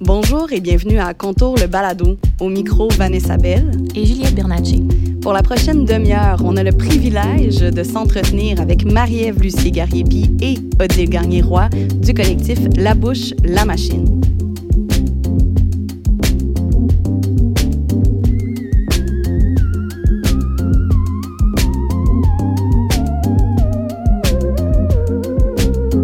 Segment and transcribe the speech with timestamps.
[0.00, 2.18] Bonjour et bienvenue à Contour le balado.
[2.40, 3.68] Au micro, Vanessa Bell.
[3.96, 4.86] Et Juliette Bernacci.
[5.20, 10.54] Pour la prochaine demi-heure, on a le privilège de s'entretenir avec Marie-Ève Lucie Gariepi et
[10.80, 11.68] Odile Garnier-Roy
[12.00, 14.20] du collectif La Bouche, la Machine.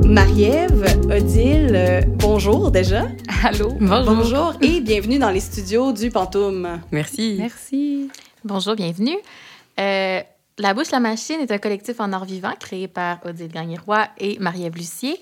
[0.05, 0.85] Marie-Ève,
[1.17, 3.05] Odile, euh, bonjour déjà.
[3.45, 3.77] Allô?
[3.79, 4.15] Bonjour.
[4.15, 6.80] Bonjour et bienvenue dans les studios du Pantoum.
[6.91, 7.37] Merci.
[7.39, 8.09] Merci.
[8.43, 9.19] Bonjour, bienvenue.
[9.79, 10.21] Euh,
[10.57, 14.38] la Bouche la Machine est un collectif en art vivant créé par Odile Gagné-Roy et
[14.38, 15.21] Marie-Ève Lucier.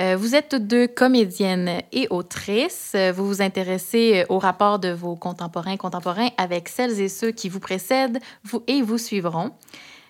[0.00, 2.96] Euh, vous êtes toutes deux comédiennes et autrices.
[3.14, 7.60] Vous vous intéressez au rapport de vos contemporains contemporains avec celles et ceux qui vous
[7.60, 9.50] précèdent vous, et vous suivront.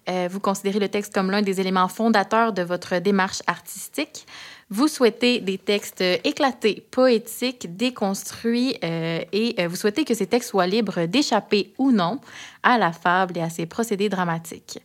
[0.09, 4.27] Euh, vous considérez le texte comme l'un des éléments fondateurs de votre démarche artistique.
[4.71, 10.51] Vous souhaitez des textes éclatés, poétiques, déconstruits euh, et euh, vous souhaitez que ces textes
[10.51, 12.21] soient libres d'échapper ou non
[12.63, 14.80] à la fable et à ses procédés dramatiques.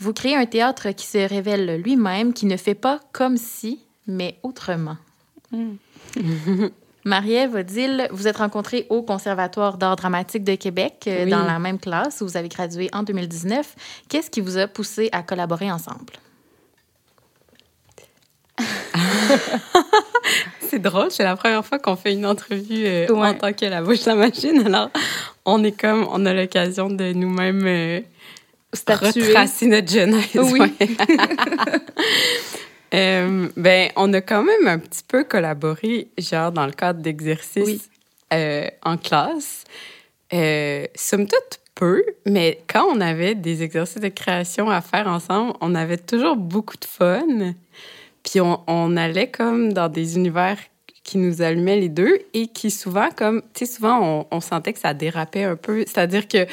[0.00, 4.38] Vous créez un théâtre qui se révèle lui-même, qui ne fait pas comme si, mais
[4.42, 4.96] autrement.
[5.52, 5.74] Mm.
[7.04, 11.78] Marie-Ève Odile, vous êtes rencontrée au Conservatoire d'art dramatique de Québec euh, dans la même
[11.78, 13.74] classe où vous avez gradué en 2019.
[14.08, 16.12] Qu'est-ce qui vous a poussé à collaborer ensemble?
[20.60, 23.82] c'est drôle, c'est la première fois qu'on fait une entrevue euh, en tant que la
[23.82, 24.66] bouche de la machine.
[24.66, 24.90] Alors,
[25.44, 28.00] on est comme, on a l'occasion de nous-mêmes euh,
[28.72, 30.34] retracer notre jeunesse.
[30.34, 30.60] Oui.
[32.92, 37.88] Euh, ben, on a quand même un petit peu collaboré, genre, dans le cadre d'exercices
[38.32, 39.62] euh, en classe.
[40.32, 45.54] Euh, somme toute, peu, mais quand on avait des exercices de création à faire ensemble,
[45.60, 47.54] on avait toujours beaucoup de fun.
[48.22, 50.58] Puis on, on allait comme dans des univers
[51.02, 54.72] qui nous allumaient les deux et qui souvent, comme, tu sais, souvent, on, on sentait
[54.72, 55.80] que ça dérapait un peu.
[55.80, 56.46] C'est-à-dire que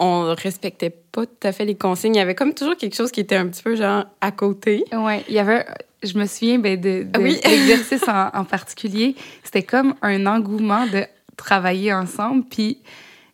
[0.00, 2.14] on respectait pas tout à fait les consignes.
[2.14, 4.84] Il y avait comme toujours quelque chose qui était un petit peu genre à côté.
[4.92, 5.66] Oui, il y avait,
[6.02, 9.14] je me souviens ben, de, de l'exercice en, en, particulier.
[9.44, 11.04] C'était comme un engouement de
[11.36, 12.44] travailler ensemble.
[12.50, 12.78] Puis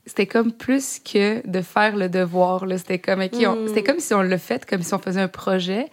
[0.06, 2.64] c'était comme plus que de faire le devoir.
[2.76, 3.68] C'était comme, hmm.
[3.68, 5.86] c'était comme si on le fait, comme si on faisait un projet.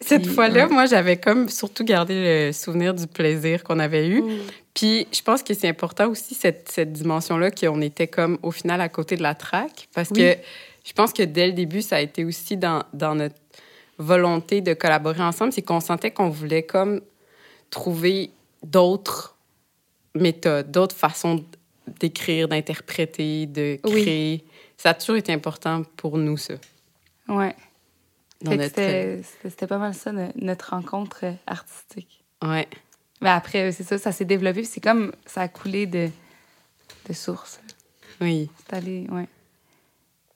[0.00, 4.22] Cette fois-là, moi, j'avais comme surtout gardé le souvenir du plaisir qu'on avait eu.
[4.22, 4.38] Hmm.
[4.74, 8.80] Puis je pense que c'est important aussi cette, cette dimension-là qu'on était comme au final
[8.80, 10.36] à côté de la traque parce que
[10.84, 13.34] je pense que dès le début, ça a été aussi dans, dans notre
[13.98, 17.00] volonté de collaborer ensemble, c'est qu'on sentait qu'on voulait comme
[17.70, 18.30] trouver
[18.62, 19.36] d'autres
[20.14, 21.44] méthodes, d'autres façons
[22.00, 24.44] d'écrire, d'interpréter, de créer.
[24.76, 26.54] Ça a toujours été important pour nous, ça.
[27.28, 27.54] Ouais.
[28.44, 32.24] C'était pas mal ça, notre rencontre artistique.
[32.44, 32.68] Ouais.
[33.20, 34.64] Mais après, c'est ça, ça s'est développé.
[34.64, 36.08] C'est comme ça a coulé de,
[37.08, 37.60] de source.
[38.20, 38.48] Oui.
[38.58, 39.26] C'est allé, ouais.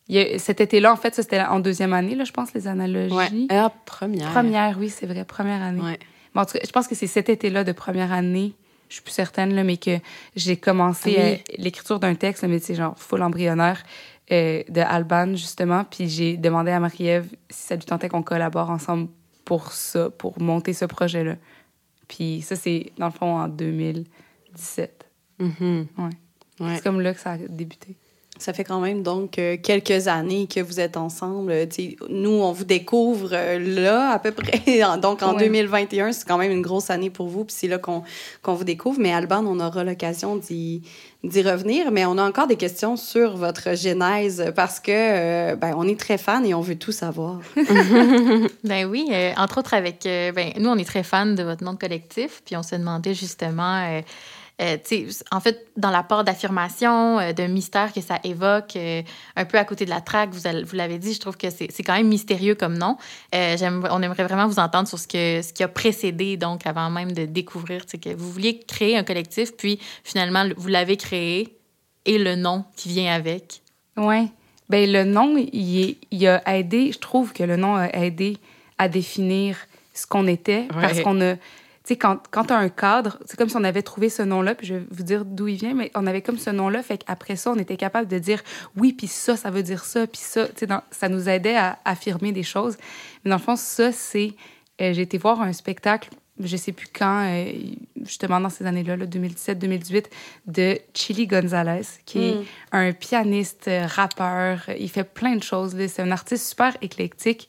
[0.09, 2.67] Il y a, cet été-là, en fait, c'était en deuxième année, là, je pense, les
[2.67, 3.15] analogies.
[3.15, 3.47] Ouais.
[3.51, 4.31] Ah, première.
[4.33, 5.81] Première, oui, c'est vrai, première année.
[5.81, 5.99] Ouais.
[6.35, 8.53] Bon, en tout cas, je pense que c'est cet été-là de première année,
[8.93, 9.99] je suis plus certaine, là, mais que
[10.37, 13.83] j'ai commencé ah euh, l'écriture d'un texte, mais c'est genre full embryonnaire,
[14.31, 15.85] euh, de Alban, justement.
[15.85, 19.09] Puis j'ai demandé à Marie-Ève si ça lui tentait qu'on collabore ensemble
[19.47, 21.37] pour ça, pour monter ce projet-là.
[22.07, 25.09] Puis ça, c'est dans le fond en 2017.
[25.41, 25.87] Mm-hmm.
[25.99, 26.75] ouais.
[26.77, 27.97] C'est comme là que ça a débuté.
[28.43, 31.55] Ça fait quand même donc euh, quelques années que vous êtes ensemble.
[32.09, 34.61] nous, on vous découvre euh, là à peu près.
[35.01, 37.45] donc en 2021, c'est quand même une grosse année pour vous.
[37.45, 38.03] Puis c'est là qu'on
[38.45, 38.99] vous découvre.
[38.99, 40.83] Mais Alban, on aura l'occasion d'y
[41.25, 41.93] revenir.
[41.93, 45.99] Mais on a encore des questions sur votre genèse parce que euh, ben, on est
[45.99, 47.39] très fans et on veut tout savoir.
[48.65, 50.01] ben oui, entre autres avec.
[50.03, 52.43] ben, nous, on est très fans de votre nom de collectif.
[52.45, 54.03] Puis on se demandait justement
[54.63, 54.77] euh,
[55.31, 59.03] en fait, dans l'apport d'affirmation, euh, de mystère que ça évoque, euh,
[59.35, 61.83] un peu à côté de la traque, vous, vous l'avez dit, je trouve que c'est
[61.83, 62.97] quand même mystérieux comme nom.
[63.33, 67.13] on aimerait vraiment vous entendre sur ce, que, ce qui a précédé, donc, avant même
[67.13, 71.57] de découvrir que vous vouliez créer un collectif, puis finalement, vous l'avez créé
[72.05, 73.63] et le nom qui vient avec.
[73.97, 74.29] Oui.
[74.69, 78.39] Ben le nom, il, il, a aidé, je trouve que le nom a aidé
[78.79, 79.57] à définir
[79.93, 81.35] ce qu'on était, parce qu'on a
[81.85, 84.55] sais, quand, quand tu as un cadre, c'est comme si on avait trouvé ce nom-là,
[84.55, 86.99] puis je vais vous dire d'où il vient, mais on avait comme ce nom-là, fait
[86.99, 88.43] qu'après ça, on était capable de dire
[88.77, 91.79] oui, puis ça, ça veut dire ça, puis ça, tu sais, ça nous aidait à
[91.85, 92.77] affirmer des choses.
[93.25, 94.35] Mais dans le fond, ça, c'est.
[94.81, 96.09] Euh, j'ai été voir un spectacle,
[96.41, 97.53] je sais plus quand, euh,
[98.05, 100.07] justement dans ces années-là, -là, 2017-2018,
[100.47, 102.45] de Chili Gonzalez, qui est mm.
[102.73, 104.71] un pianiste, euh, rappeur.
[104.79, 105.77] Il fait plein de choses.
[105.89, 107.49] C'est un artiste super éclectique.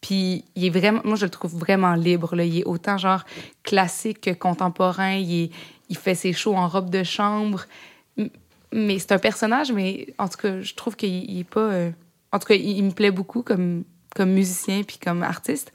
[0.00, 2.34] Puis il est vraiment, moi je le trouve vraiment libre.
[2.34, 2.44] Là.
[2.44, 3.24] Il est autant genre
[3.62, 5.14] classique que contemporain.
[5.14, 5.50] Il,
[5.88, 7.66] il fait ses shows en robe de chambre.
[8.72, 11.60] Mais c'est un personnage, mais en tout cas, je trouve qu'il est pas.
[11.60, 11.90] Euh,
[12.32, 15.72] en tout cas, il, me plaît beaucoup comme, comme musicien puis comme artiste.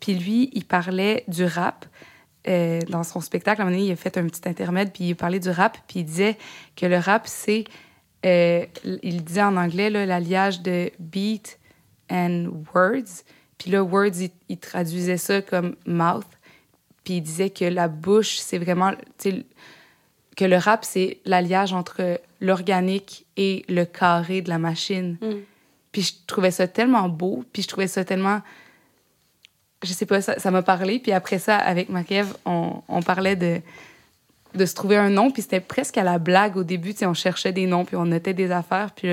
[0.00, 1.86] Puis lui, il parlait du rap.
[2.46, 5.04] Euh, dans son spectacle, à un moment donné, il a fait un petit intermède, puis
[5.04, 6.36] il parlait du rap, puis il disait
[6.76, 7.64] que le rap, c'est,
[8.26, 8.66] euh,
[9.02, 11.58] il disait en anglais, l'alliage de beat
[12.10, 13.24] and words.
[13.58, 16.26] Puis là, words, il, traduisait ça comme mouth.
[17.04, 18.92] Puis il disait que la bouche, c'est vraiment,
[20.36, 25.18] que le rap, c'est l'alliage entre l'organique et le carré de la machine.
[25.20, 25.32] Mm.
[25.92, 28.40] Puis je trouvais ça tellement beau, puis je trouvais ça tellement
[29.84, 30.98] je sais pas, ça m'a parlé.
[30.98, 33.60] Puis après ça, avec Makev, on, on parlait de,
[34.54, 35.30] de se trouver un nom.
[35.30, 36.94] Puis c'était presque à la blague au début.
[37.02, 38.90] On cherchait des noms, puis on notait des affaires.
[38.92, 39.08] Puis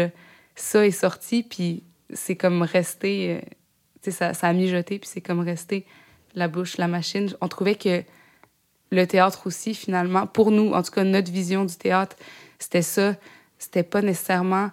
[0.56, 1.84] ça est sorti, puis
[2.14, 3.38] c'est comme resté.
[3.38, 3.42] Euh,
[4.10, 5.86] ça, ça a mijoté, puis c'est comme resté
[6.34, 7.32] la bouche, la machine.
[7.42, 8.04] On trouvait que
[8.92, 12.16] le théâtre aussi, finalement, pour nous, en tout cas, notre vision du théâtre,
[12.58, 13.16] c'était ça.
[13.58, 14.72] C'était pas nécessairement.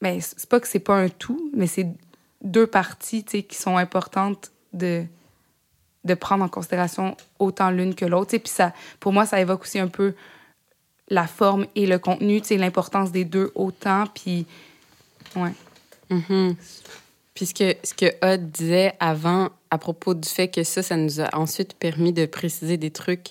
[0.00, 1.86] Ben, c'est pas que c'est pas un tout, mais c'est
[2.42, 5.04] deux parties qui sont importantes de,
[6.04, 8.36] de prendre en considération autant l'une que l'autre.
[8.38, 10.14] Puis ça, pour moi, ça évoque aussi un peu
[11.08, 14.04] la forme et le contenu, l'importance des deux autant.
[14.14, 14.46] Puis,
[15.36, 15.52] ouais.
[16.10, 16.56] Mm-hmm.
[17.40, 21.22] Puis ce que, ce Odd disait avant à propos du fait que ça, ça nous
[21.22, 23.28] a ensuite permis de préciser des trucs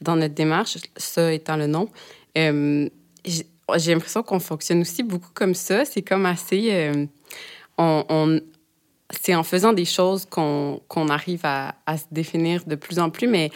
[0.00, 1.90] dans notre démarche, ça étant le nom,
[2.38, 2.88] euh,
[3.26, 5.84] j'ai l'impression qu'on fonctionne aussi beaucoup comme ça.
[5.84, 6.70] C'est comme assez...
[6.72, 7.04] Euh,
[7.76, 8.40] on,
[9.10, 10.80] c'est en faisant des choses qu'on
[11.10, 13.50] arrive à, se définir de plus en plus, mais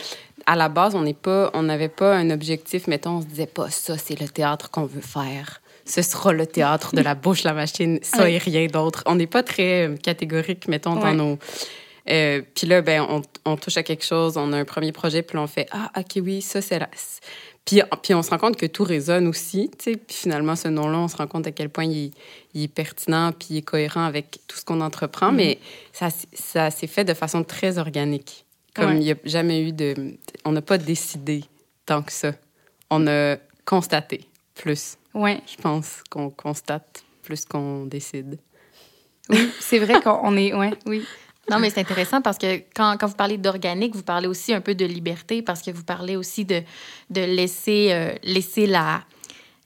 [0.45, 2.89] à la base, on n'avait pas un objectif.
[2.89, 5.63] Mettons, on se disait pas ça, c'est le théâtre qu'on veut faire.
[5.89, 9.03] Ce sera le théâtre de la bouche, la machine, ça et rien d'autre.
[9.07, 11.39] On n'est pas très euh, catégorique, mettons, dans nos.
[12.11, 15.23] Euh, puis là, ben, on, on, touche à quelque chose, on a un premier projet,
[15.23, 16.89] puis on fait Ah, OK, oui, ça, c'est la
[18.03, 19.97] puis, on se rend compte que tout résonne aussi, tu sais.
[19.99, 22.13] Puis finalement, ce nom-là, on se rend compte à quel point il,
[22.55, 25.33] est pertinent puis il est cohérent avec tout ce qu'on entreprend.
[25.33, 25.59] Mais
[25.93, 28.47] ça, ça s'est fait de façon très organique.
[28.75, 30.17] Comme il n'y a jamais eu de...
[30.45, 31.45] On n'a pas décidé
[31.85, 32.33] tant que ça.
[32.91, 34.97] On a constaté plus.
[35.19, 35.43] Ouais.
[35.47, 38.39] Je pense qu'on constate plus qu'on décide.
[39.29, 40.55] Oui, c'est vrai qu'on est...
[40.55, 41.05] Ouais, oui.
[41.51, 44.61] Non, mais c'est intéressant parce que quand, quand vous parlez d'organique, vous parlez aussi un
[44.61, 46.63] peu de liberté parce que vous parlez aussi de,
[47.11, 49.03] de laisser, euh, laisser, la,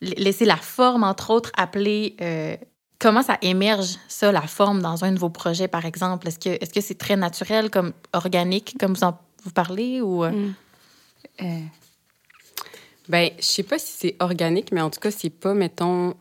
[0.00, 2.16] laisser la forme, entre autres, appeler.
[2.22, 2.56] Euh,
[2.99, 6.28] comment ça émerge, ça, la forme, dans un de vos projets, par exemple?
[6.28, 10.00] Est-ce que c'est -ce c'est très naturel, comme organique, comme vous en vous parlez?
[10.00, 10.25] Ou...
[10.25, 10.50] Euh?
[13.08, 13.10] Mm.
[13.10, 16.14] Ben, je sais pas si c'est organique, mais en tout cas, c'est pas, mettons,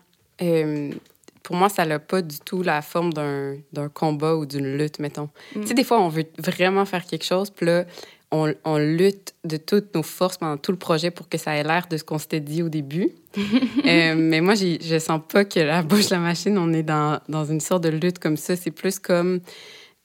[1.42, 5.28] pour moi, ça n'a pas du tout la forme d'un combat ou d'une lutte, mettons.
[5.52, 5.76] Tu sais, mm.
[5.76, 7.84] des fois, on veut vraiment faire quelque chose, puis là,
[8.30, 11.62] on, on, lutte de toutes nos forces pendant tout le projet pour que ça ait
[11.62, 13.10] l'air de ce qu'on s'était dit au début.
[13.84, 17.44] Euh, mais moi, je sens pas que la bouche, la machine, on est dans, dans
[17.44, 18.54] une sorte de lutte comme ça.
[18.54, 19.40] C'est plus comme...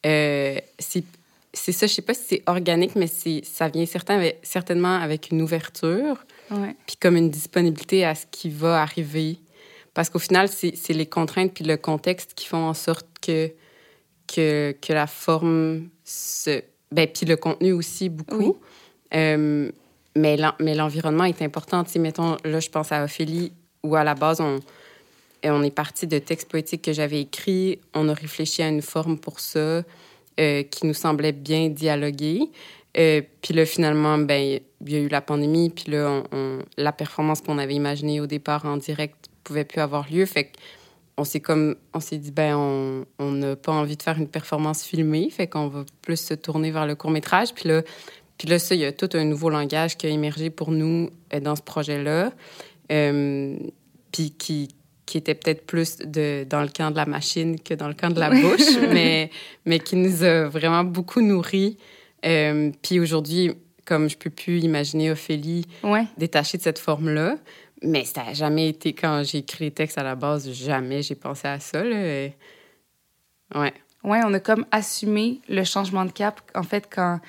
[0.06, 1.04] Euh, c'est
[1.72, 6.26] ça, je sais pas si c'est organique, mais ça vient certain, certainement avec une ouverture,
[6.50, 9.40] puis comme une disponibilité à ce qui va arriver
[9.98, 13.52] parce qu'au final, c'est les contraintes puis le contexte qui font en sorte que,
[14.28, 16.62] que, que la forme se...
[16.92, 18.58] Ben, puis le contenu aussi, beaucoup.
[19.16, 19.72] Euh,
[20.16, 21.84] mais l'environnement est important.
[21.84, 24.60] Tu sais, mettons, là, je pense à Ophélie, où à la base, on,
[25.44, 27.80] on est parti de textes poétiques que j'avais écrits.
[27.96, 29.82] On a réfléchi à une forme pour ça
[30.40, 32.42] euh, qui nous semblait bien dialoguer.
[32.98, 35.70] Euh, puis là, finalement, ben, il y a eu la pandémie.
[35.70, 40.08] Puis là, on, la performance qu'on avait imaginée au départ en direct pouvait plus avoir
[40.12, 40.26] lieu.
[40.26, 40.52] Fait
[41.18, 44.84] on s'est comme on s'est dit ben on n'a pas envie de faire une performance
[44.84, 47.54] filmée, fait qu'on va plus se tourner vers le court métrage.
[47.54, 47.82] Puis là,
[48.38, 51.10] puis là ça il y a tout un nouveau langage qui a émergé pour nous
[51.34, 52.32] euh, dans ce projet-là,
[52.92, 53.58] euh,
[54.12, 54.70] puis qui
[55.08, 58.10] qui était peut-être plus de, dans le camp de la machine que dans le camp
[58.10, 59.32] de la bouche, mais,
[59.66, 61.78] mais qui nous a vraiment beaucoup nourris.
[62.28, 63.54] Euh, puis aujourd'hui,
[63.86, 65.66] comme je peux plus imaginer Ophélie
[66.18, 67.38] détachée de cette forme-là,
[67.82, 71.16] mais ça n'a jamais été, quand j'ai écrit les textes à la base, jamais j'ai
[71.16, 71.84] pensé à ça.
[71.84, 72.30] Là.
[73.56, 73.74] Ouais.
[74.04, 77.20] Ouais, on a comme assumé le changement de cap, en fait, quand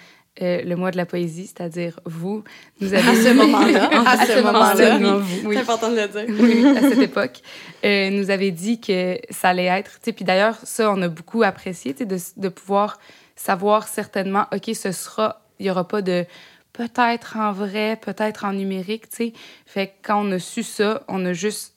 [0.40, 2.44] euh, le mois de la poésie, c'est-à-dire vous,
[2.80, 3.08] nous avez...
[3.08, 3.90] À ce moment-là.
[4.06, 5.22] à, ce moment-là.
[5.42, 6.36] C'est important de le dire.
[6.40, 7.40] Oui, à cette époque.
[7.84, 9.98] Euh, nous avait dit que ça allait être...
[10.00, 12.98] Puis d'ailleurs, ça, on a beaucoup apprécié, de, de pouvoir
[13.38, 15.40] savoir certainement, OK, ce sera...
[15.58, 16.24] Il n'y aura pas de
[16.72, 19.32] peut-être en vrai, peut-être en numérique, tu sais.
[19.66, 21.74] Fait que quand on a su ça, on a juste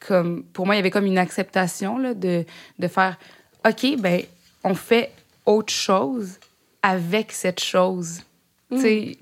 [0.00, 2.44] comme pour moi, il y avait comme une acceptation là, de,
[2.80, 3.18] de faire
[3.64, 4.22] OK, ben
[4.64, 5.12] on fait
[5.46, 6.40] autre chose
[6.82, 8.22] avec cette chose.
[8.70, 9.18] Tu sais,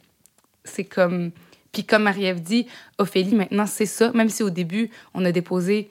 [0.64, 1.32] c'est comme...
[1.72, 2.66] Puis comme Marie-Ève dit,
[2.98, 4.10] Ophélie, maintenant, c'est ça.
[4.12, 5.90] Même si au début, on a déposé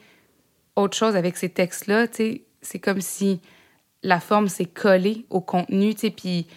[0.75, 3.39] autre chose avec ces textes-là, tu sais, c'est comme si
[4.03, 6.47] la forme s'est collée au contenu, tu sais, puis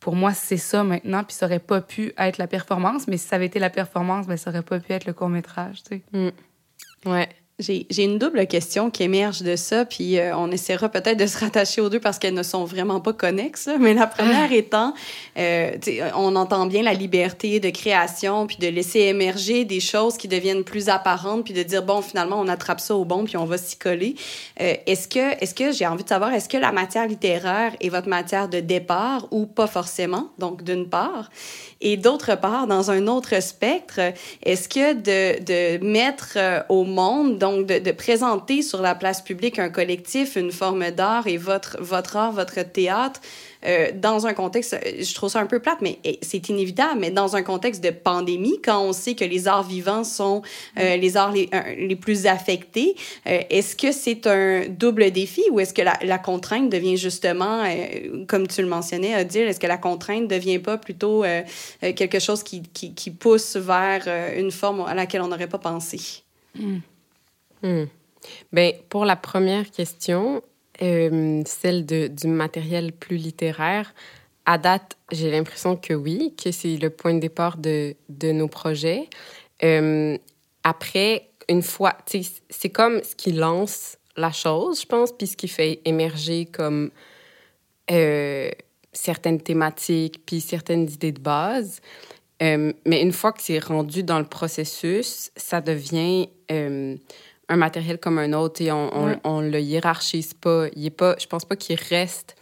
[0.00, 3.26] pour moi, c'est ça maintenant, puis ça aurait pas pu être la performance, mais si
[3.28, 6.02] ça avait été la performance, ben, ça aurait pas pu être le court-métrage, tu sais.
[6.12, 7.10] Mm.
[7.10, 7.28] Ouais.
[7.60, 11.38] J'ai une double question qui émerge de ça, puis euh, on essaiera peut-être de se
[11.38, 13.68] rattacher aux deux parce qu'elles ne sont vraiment pas connexes.
[13.78, 14.54] Mais la première ah.
[14.54, 14.94] étant,
[15.38, 15.72] euh,
[16.16, 20.64] on entend bien la liberté de création, puis de laisser émerger des choses qui deviennent
[20.64, 23.58] plus apparentes, puis de dire, bon, finalement, on attrape ça au bon, puis on va
[23.58, 24.14] s'y coller.
[24.60, 27.90] Euh, est-ce que, est que j'ai envie de savoir, est-ce que la matière littéraire est
[27.90, 31.30] votre matière de départ ou pas forcément, donc d'une part?
[31.82, 34.00] Et d'autre part, dans un autre spectre,
[34.42, 36.38] est-ce que de, de mettre
[36.68, 41.26] au monde, donc de, de, présenter sur la place publique un collectif, une forme d'art
[41.26, 43.20] et votre, votre art, votre théâtre,
[43.66, 47.36] euh, dans un contexte, je trouve ça un peu plate, mais c'est inévitable, mais dans
[47.36, 50.42] un contexte de pandémie, quand on sait que les arts vivants sont
[50.78, 55.60] euh, les arts les, les plus affectés, euh, est-ce que c'est un double défi ou
[55.60, 57.64] est-ce que la, la, contrainte devient justement,
[58.28, 61.24] comme tu le mentionnais, Odile, est-ce que la contrainte ne devient pas plutôt
[61.80, 66.22] quelque chose qui, qui, qui, pousse vers une forme à laquelle on n'aurait pas pensé?
[66.54, 66.78] Hmm.
[67.62, 67.84] Hmm.
[68.52, 70.42] Bien, pour la première question,
[70.82, 73.94] euh, celle de, du matériel plus littéraire,
[74.46, 78.48] à date, j'ai l'impression que oui, que c'est le point de départ de, de nos
[78.48, 79.08] projets.
[79.62, 80.16] Euh,
[80.64, 81.96] après, une fois,
[82.48, 86.90] c'est comme ce qui lance la chose, je pense, puis ce qui fait émerger comme
[87.90, 88.50] euh,
[88.92, 91.80] certaines thématiques, puis certaines idées de base.
[92.40, 96.28] Mais une fois que c'est rendu dans le processus, ça devient
[97.50, 100.68] un matériel comme un autre et on, on, on, le hiérarchise pas.
[100.74, 102.36] Il est pas je pense pas qu'il reste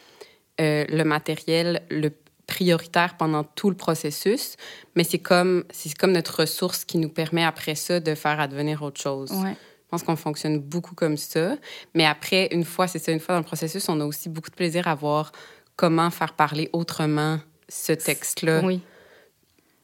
[0.61, 2.11] euh, le matériel le
[2.47, 4.57] prioritaire pendant tout le processus,
[4.97, 8.83] mais c'est comme, c'est comme notre ressource qui nous permet après ça de faire advenir
[8.83, 9.31] autre chose.
[9.31, 9.53] Ouais.
[9.53, 11.57] Je pense qu'on fonctionne beaucoup comme ça.
[11.95, 14.51] Mais après, une fois, c'est ça, une fois dans le processus, on a aussi beaucoup
[14.51, 15.31] de plaisir à voir
[15.77, 17.39] comment faire parler autrement
[17.69, 18.63] ce texte-là.
[18.65, 18.81] Oui.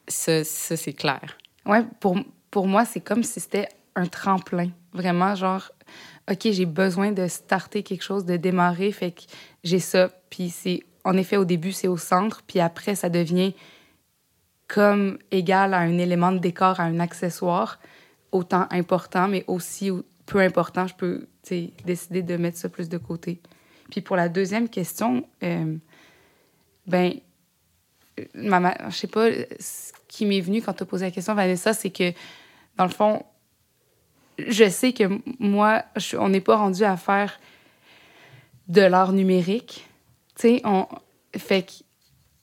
[0.07, 1.37] Ça, ça c'est clair.
[1.65, 2.17] Oui, pour,
[2.51, 4.69] pour moi, c'est comme si c'était un tremplin.
[4.93, 5.71] Vraiment, genre,
[6.29, 9.21] OK, j'ai besoin de starter quelque chose, de démarrer, fait que
[9.63, 10.09] j'ai ça.
[10.29, 13.53] Puis c'est, en effet, au début, c'est au centre, puis après, ça devient
[14.67, 17.79] comme égal à un élément de décor, à un accessoire,
[18.31, 19.91] autant important, mais aussi
[20.25, 21.27] peu important, je peux
[21.85, 23.39] décider de mettre ça plus de côté.
[23.91, 25.75] Puis pour la deuxième question, euh,
[26.87, 27.13] ben,
[28.33, 31.73] maman, je sais pas, ce qui m'est venu quand tu as posé la question, Vanessa,
[31.73, 32.11] c'est que,
[32.77, 33.23] dans le fond,
[34.37, 35.03] je sais que
[35.39, 35.83] moi,
[36.17, 37.39] on n'est pas rendu à faire
[38.67, 39.87] de l'art numérique.
[40.35, 40.87] Tu sais, on
[41.37, 41.71] fait que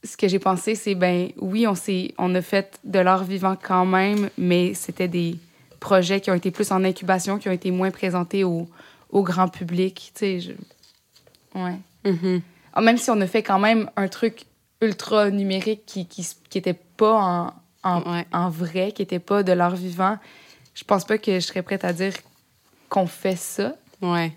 [0.05, 1.75] ce que j'ai pensé, c'est ben oui, on
[2.19, 5.37] on a fait de l'art vivant quand même, mais c'était des
[5.79, 8.69] projets qui ont été plus en incubation, qui ont été moins présentés au,
[9.11, 10.13] au grand public.
[10.15, 10.53] Tu sais, je...
[11.55, 11.79] ouais.
[12.75, 14.47] Ah, même si on a fait quand même un truc
[14.81, 17.53] ultra numérique qui qui, qui était pas
[17.85, 20.17] en, en, en vrai, qui était pas de l'art vivant,
[20.75, 22.15] je pense pas que je serais prête à dire
[22.89, 23.75] qu'on fait ça.
[24.03, 24.33] Ouais.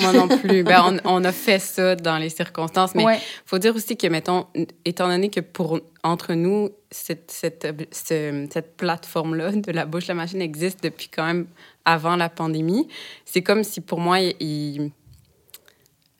[0.00, 0.64] Moi non plus.
[0.64, 4.08] ben, on, on, a fait ça dans les circonstances, mais il faut dire aussi que,
[4.08, 4.46] mettons,
[4.84, 10.42] étant donné que pour entre nous, cette, cette, cette plateforme-là de la bouche la machine
[10.42, 11.46] existe depuis quand même
[11.84, 12.88] avant la pandémie,
[13.24, 14.90] c'est comme si pour moi, il,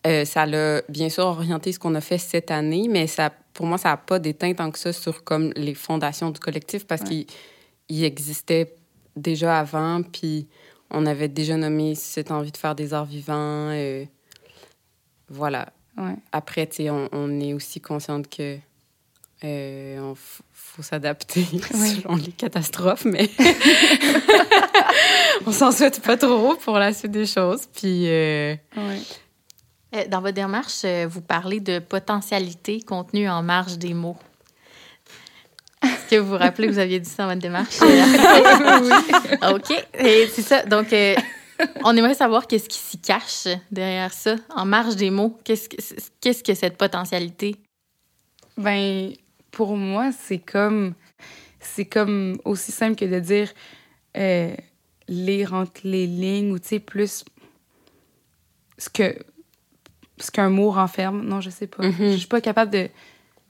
[0.06, 3.66] euh, ça l'a bien sûr orienté ce qu'on a fait cette année, mais ça, pour
[3.66, 7.02] moi, ça n'a pas d'éteint tant que ça sur comme les fondations du collectif parce
[7.02, 7.26] qu'il
[7.88, 8.76] il existait
[9.16, 10.46] déjà avant, puis
[10.90, 13.70] on avait déjà nommé cette envie de faire des arts vivants.
[13.72, 14.08] Et
[15.28, 15.72] voilà.
[15.96, 16.16] Ouais.
[16.32, 18.58] Après, tu sais, on, on, est aussi consciente que
[19.44, 20.14] euh, on
[20.52, 23.30] faut s'adapter selon les catastrophes, mais
[25.46, 27.66] on s'en souhaite pas trop pour la suite des choses.
[27.74, 28.08] Puis.
[28.08, 28.54] Euh...
[28.76, 29.00] Ouais.
[29.94, 34.16] Euh, dans votre démarche, euh, vous parlez de potentialité contenue en marge des mots.
[36.16, 37.78] Que vous vous rappelez que vous aviez dit ça dans votre démarche?
[37.82, 39.50] oui.
[39.54, 39.86] OK.
[39.98, 40.62] Et c'est ça.
[40.62, 41.14] Donc, euh,
[41.84, 45.38] on aimerait savoir qu'est-ce qui s'y cache derrière ça, en marge des mots.
[45.44, 45.76] Qu'est-ce que,
[46.22, 47.56] qu'est-ce que cette potentialité?
[48.56, 49.12] Ben,
[49.50, 50.94] pour moi, c'est comme,
[51.60, 53.50] c'est comme aussi simple que de dire
[54.16, 54.54] euh,
[55.06, 57.26] lire entre les lignes ou, tu sais, plus
[58.78, 59.18] ce que
[60.18, 61.22] ce qu'un mot renferme.
[61.26, 61.82] Non, je sais pas.
[61.82, 62.12] Mm-hmm.
[62.12, 62.88] Je suis pas capable de...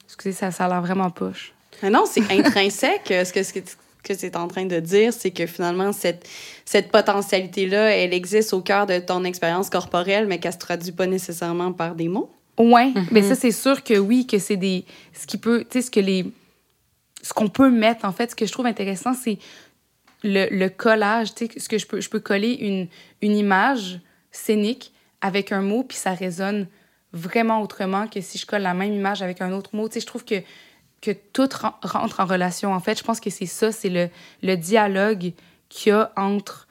[0.04, 1.54] Excusez, ça, ça a l'air vraiment poche.
[1.82, 3.06] Mais non, c'est intrinsèque.
[3.08, 3.60] ce que, ce que,
[4.02, 6.26] que tu es en train de dire, c'est que finalement, cette,
[6.64, 11.06] cette potentialité-là, elle existe au cœur de ton expérience corporelle, mais qu'elle se traduit pas
[11.06, 12.30] nécessairement par des mots.
[12.58, 14.84] Ouais, mais ça, c'est sûr que oui, que c'est des.
[15.12, 15.64] Ce qui peut.
[15.70, 16.32] Tu sais, ce que les.
[17.22, 19.38] Ce qu'on peut mettre, en fait, ce que je trouve intéressant, c'est
[20.22, 21.34] le, le, collage.
[21.34, 22.88] Tu sais, ce que je peux, je peux coller une,
[23.20, 26.66] une image scénique avec un mot, puis ça résonne
[27.12, 29.88] vraiment autrement que si je colle la même image avec un autre mot.
[29.88, 30.36] Tu sais, je trouve que,
[31.06, 31.48] que tout
[31.82, 32.72] rentre en relation.
[32.72, 34.10] En fait, je pense que c'est ça, c'est le,
[34.42, 35.32] le dialogue
[35.68, 36.66] qu'il y a entre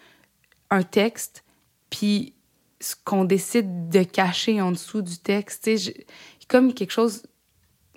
[0.70, 1.44] un texte
[1.89, 2.34] puis
[2.82, 5.65] ce qu'on décide de cacher en dessous du texte.
[5.65, 6.06] Sais,
[6.48, 7.24] comme quelque chose...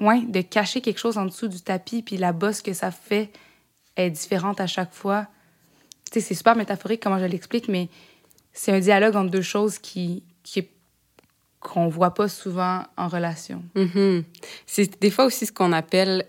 [0.00, 3.32] Ouais, de cacher quelque chose en dessous du tapis, puis la bosse que ça fait
[3.96, 5.26] est différente à chaque fois.
[6.12, 7.88] C'est super métaphorique comment je l'explique, mais
[8.52, 10.70] c'est un dialogue entre deux choses qui, qui est
[11.60, 13.62] qu'on voit pas souvent en relation.
[13.74, 14.24] Mm-hmm.
[14.66, 16.26] C'est des fois aussi ce qu'on appelle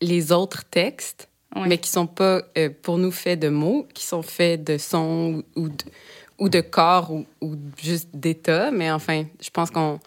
[0.00, 1.28] les autres textes,
[1.64, 5.42] mais qui sont pas euh, pour nous faits de mots, qui sont faits de sons
[5.54, 5.84] ou, de,
[6.38, 8.70] ou de corps ou, ou juste d'état.
[8.70, 9.98] Mais enfin, je pense qu'on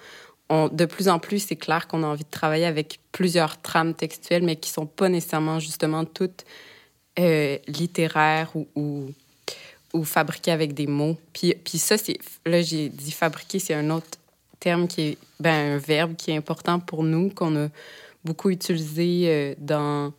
[0.49, 3.93] on, de plus en plus, c'est clair qu'on a envie de travailler avec plusieurs trames
[3.93, 6.45] textuelles, mais qui sont pas nécessairement justement toutes
[7.19, 9.05] euh, littéraires ou, ou,
[9.93, 11.17] ou, fabriquées avec des mots.
[11.33, 11.95] Puis, puis ça,
[12.45, 14.18] là j'ai dit fabriquer, c'est un autre
[14.59, 17.67] terme qui est ben, un verbe qui est important pour nous, qu'on a
[18.23, 20.13] beaucoup utilisé euh, dans,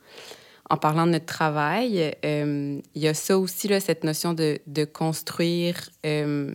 [0.69, 2.15] en parlant de notre travail.
[2.25, 5.77] Euh, il y a ça aussi, là, cette notion de, de construire.
[6.07, 6.53] Euh,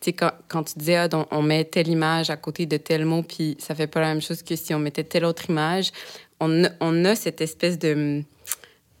[0.00, 3.04] tu sais, quand, quand, tu disais, ah, on, met telle image à côté de tel
[3.04, 5.92] mot, puis ça fait pas la même chose que si on mettait telle autre image,
[6.40, 8.22] on a, on a cette espèce de,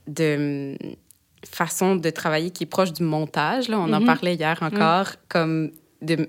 [0.06, 0.76] de
[1.44, 3.68] façon de travailler qui est proche du montage.
[3.68, 3.78] Là.
[3.78, 4.06] On en mm-hmm.
[4.06, 5.70] parlait hier encore, comme
[6.02, 6.28] de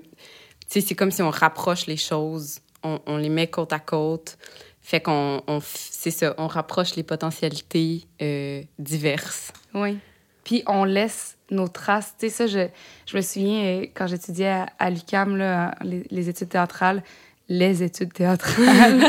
[0.68, 4.38] c'est comme si on rapproche les choses, on, les met côte à côte.
[4.82, 9.52] Fait qu'on, c'est ça, on rapproche les potentialités euh, diverses.
[9.74, 9.98] Oui.
[10.44, 12.14] Puis on laisse nos traces.
[12.18, 12.68] Tu sais, ça, je,
[13.06, 17.02] je me souviens, euh, quand j'étudiais à, l'UQAM, là, les, études théâtrales,
[17.48, 19.02] les études théâtrales,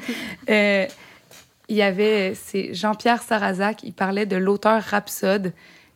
[0.48, 0.86] euh,
[1.68, 5.52] il y avait, c'est Jean-Pierre Sarrazac, il parlait de l'auteur rhapsode,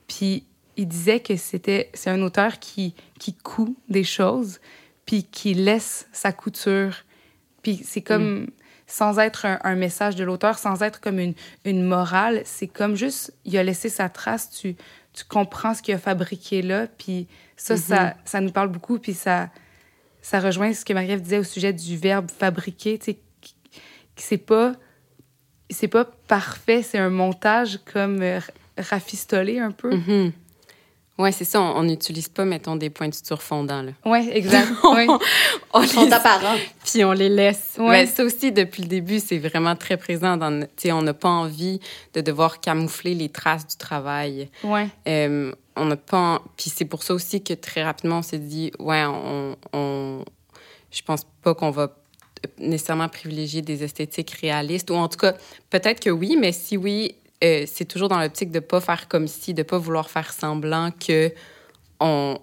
[0.06, 0.44] puis
[0.76, 4.60] il disait que c'était, c'est un auteur qui, qui coud des choses,
[5.10, 6.94] puis qui laisse sa couture.
[7.64, 8.46] Puis c'est comme, mm.
[8.86, 13.34] sans être un, message de l'auteur, sans être comme une, une morale, c'est comme juste,
[13.44, 14.76] il a laissé sa trace, tu,
[15.12, 18.14] tu comprends ce qu'il a fabriqué là, puis ça, ça, mm-hmm.
[18.24, 19.50] ça, nous parle beaucoup, puis ça,
[20.22, 23.18] ça rejoint ce que Marie-Ève disait au sujet du verbe fabriquer, tu sais,
[24.14, 24.76] c'est pas,
[25.70, 28.38] c'est pas parfait, c'est un montage comme euh,
[28.78, 29.90] rafistolé un peu.
[29.92, 30.32] Mm-hmm.
[31.20, 31.60] Oui, c'est ça.
[31.60, 33.84] On n'utilise pas, mettons, des pointures fondants.
[34.06, 34.68] Oui, exact.
[34.84, 35.06] Oui.
[35.74, 36.56] on sont apparents.
[36.82, 37.76] Puis on les laisse.
[37.78, 38.06] Ouais.
[38.06, 40.38] ça aussi, depuis le début, c'est vraiment très présent.
[40.38, 41.78] Dans, on n'a pas envie
[42.14, 44.48] de devoir camoufler les traces du travail.
[44.64, 44.80] Oui.
[45.06, 46.42] Euh, on n'a pas...
[46.56, 50.24] Puis c'est pour ça aussi que très rapidement, on s'est dit, ouais, on, on...
[50.90, 51.94] je pense pas qu'on va
[52.58, 54.90] nécessairement privilégier des esthétiques réalistes.
[54.90, 55.34] Ou en tout cas,
[55.68, 59.08] peut-être que oui, mais si oui, euh, c'est toujours dans l'optique de ne pas faire
[59.08, 61.32] comme si, de ne pas vouloir faire semblant que
[61.98, 62.38] on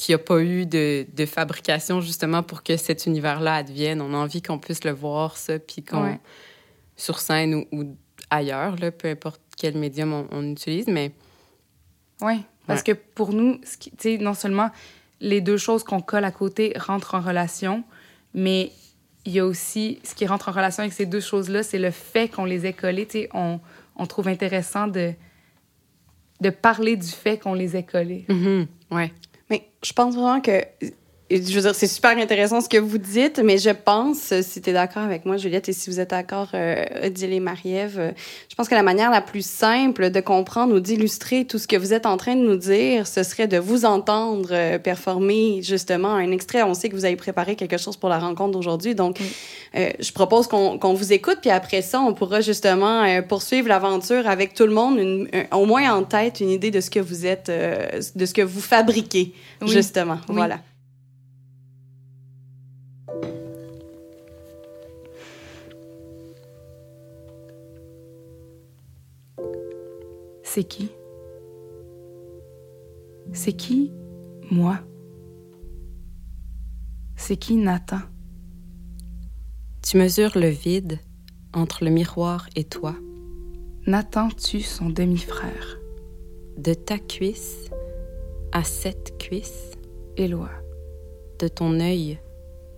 [0.00, 4.00] qu'il n'y a pas eu de, de, fabrication justement pour que cet univers-là advienne.
[4.00, 6.18] On a envie qu'on puisse le voir, ça, puis qu'on...
[6.96, 7.96] Sur scène ou,
[8.30, 11.12] ailleurs, là, peu importe quel médium on, utilise, mais...
[12.22, 14.70] Oui, parce que pour nous, tu sais, non seulement
[15.20, 17.84] les deux choses qu'on colle à côté rentrent en relation,
[18.32, 18.72] mais
[19.26, 21.90] il y a aussi ce qui rentre en relation avec ces deux choses-là, c'est le
[21.90, 23.06] fait qu'on les ait collées.
[23.06, 23.60] Tu sais, on,
[24.00, 25.12] on trouve intéressant de,
[26.40, 28.24] de parler du fait qu'on les ait collés.
[28.28, 28.66] Mm-hmm.
[28.90, 29.12] Ouais.
[29.50, 30.62] Mais je pense vraiment que
[31.30, 34.70] je veux dire, c'est super intéressant ce que vous dites, mais je pense, si tu
[34.70, 38.10] es d'accord avec moi, Juliette, et si vous êtes d'accord, euh, Odile et Marie-Ève, euh,
[38.48, 41.76] je pense que la manière la plus simple de comprendre ou d'illustrer tout ce que
[41.76, 46.14] vous êtes en train de nous dire, ce serait de vous entendre euh, performer justement
[46.14, 46.64] un extrait.
[46.64, 49.18] On sait que vous avez préparé quelque chose pour la rencontre d'aujourd'hui, donc
[49.76, 54.54] euh, je propose qu'on vous écoute, puis après ça, on pourra justement poursuivre l'aventure avec
[54.54, 57.50] tout le monde, une, au moins en tête, une idée de ce que vous êtes,
[57.50, 60.18] de ce que vous fabriquez, justement.
[60.26, 60.58] Voilà.
[70.52, 70.90] C'est qui?
[73.32, 73.92] C'est qui
[74.50, 74.80] moi?
[77.14, 78.00] C'est qui Nathan?
[79.80, 80.98] Tu mesures le vide
[81.54, 82.96] entre le miroir et toi.
[83.86, 85.78] Nathan tue son demi-frère?
[86.56, 87.70] De ta cuisse
[88.50, 89.70] à cette cuisse.
[90.16, 90.50] Éloi.
[91.38, 92.18] De ton œil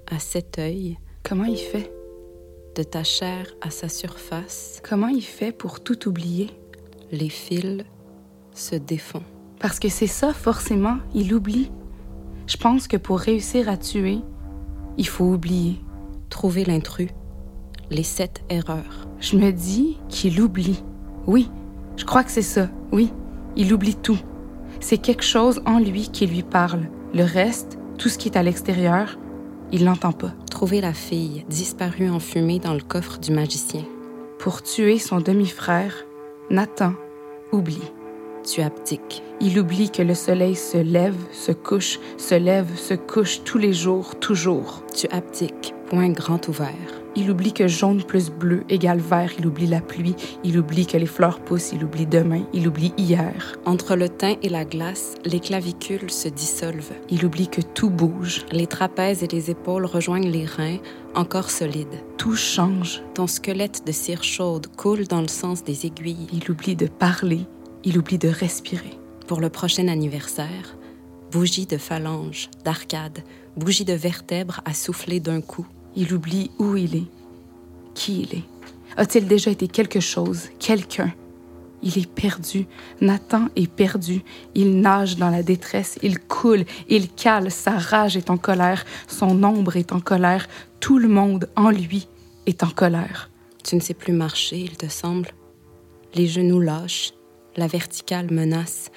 [0.08, 0.98] à cet œil.
[1.22, 1.90] Comment il fait?
[2.74, 4.82] De ta chair à sa surface.
[4.86, 6.50] Comment il fait pour tout oublier?
[7.12, 7.84] Les fils
[8.54, 9.22] se défont.
[9.60, 11.70] Parce que c'est ça, forcément, il oublie.
[12.46, 14.18] Je pense que pour réussir à tuer,
[14.96, 15.78] il faut oublier.
[16.30, 17.10] Trouver l'intrus.
[17.90, 19.06] Les sept erreurs.
[19.20, 20.82] Je me dis qu'il oublie.
[21.26, 21.50] Oui,
[21.96, 22.70] je crois que c'est ça.
[22.90, 23.12] Oui,
[23.54, 24.18] il oublie tout.
[24.80, 26.88] C'est quelque chose en lui qui lui parle.
[27.12, 29.18] Le reste, tout ce qui est à l'extérieur,
[29.70, 30.32] il l'entend pas.
[30.50, 33.84] Trouver la fille disparue en fumée dans le coffre du magicien.
[34.38, 35.94] Pour tuer son demi-frère,
[36.50, 36.94] Nathan
[37.52, 37.92] oublie.
[38.44, 39.22] Tu abdiques.
[39.40, 43.72] Il oublie que le soleil se lève, se couche, se lève, se couche tous les
[43.72, 44.82] jours, toujours.
[44.94, 47.01] Tu abdiques, point grand ouvert.
[47.14, 50.96] Il oublie que jaune plus bleu égale vert, il oublie la pluie, il oublie que
[50.96, 53.56] les fleurs poussent, il oublie demain, il oublie hier.
[53.66, 56.94] Entre le thym et la glace, les clavicules se dissolvent.
[57.10, 58.46] Il oublie que tout bouge.
[58.50, 60.78] Les trapèzes et les épaules rejoignent les reins,
[61.14, 62.02] encore solides.
[62.16, 63.02] Tout change.
[63.12, 66.28] Ton squelette de cire chaude coule dans le sens des aiguilles.
[66.32, 67.40] Il oublie de parler,
[67.84, 68.98] il oublie de respirer.
[69.26, 70.76] Pour le prochain anniversaire,
[71.30, 73.18] bougie de phalange, d'arcade,
[73.56, 75.66] bougie de vertèbres à souffler d'un coup.
[75.96, 77.10] Il oublie où il est,
[77.94, 78.44] qui il est.
[78.96, 81.12] A-t-il déjà été quelque chose, quelqu'un?
[81.82, 82.66] Il est perdu.
[83.00, 84.22] Nathan est perdu.
[84.54, 85.98] Il nage dans la détresse.
[86.02, 86.64] Il coule.
[86.88, 87.50] Il cale.
[87.50, 88.84] Sa rage est en colère.
[89.08, 90.46] Son ombre est en colère.
[90.78, 92.06] Tout le monde en lui
[92.46, 93.30] est en colère.
[93.64, 95.30] Tu ne sais plus marcher, il te semble.
[96.14, 97.12] Les genoux lâchent.
[97.56, 98.90] La verticale menace.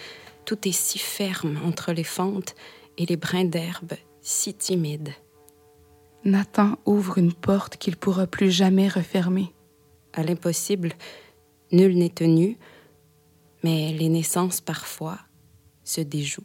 [0.46, 2.56] Tout est si ferme entre les fentes
[2.98, 5.14] et les brins d'herbe si timides.
[6.26, 9.54] Nathan ouvre une porte qu'il pourra plus jamais refermer.
[10.14, 10.94] À l'impossible,
[11.72, 12.58] nul n'est tenu,
[13.64, 15.20] mais les naissances parfois
[15.84, 16.42] se déjouent.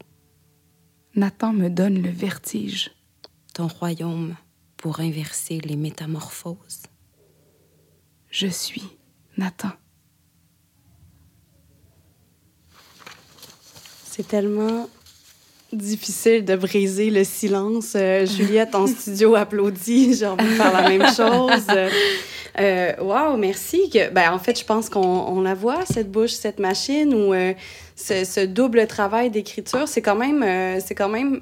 [1.15, 2.91] Nathan me donne le vertige.
[3.55, 4.37] Ton royaume
[4.77, 6.83] pour inverser les métamorphoses.
[8.31, 8.85] Je suis
[9.39, 9.73] Nathan.
[14.05, 14.91] C'est tellement
[15.73, 17.93] difficile de briser le silence.
[17.97, 21.67] Euh, Juliette en studio applaudit, j'ai envie de faire la même chose.
[22.59, 23.91] Euh, wow, merci.
[24.13, 27.55] Ben, en fait, je pense qu'on on la voit, cette bouche, cette machine, ou euh,
[27.95, 31.41] ce, ce, double travail d'écriture, c'est quand même, euh, c'est quand même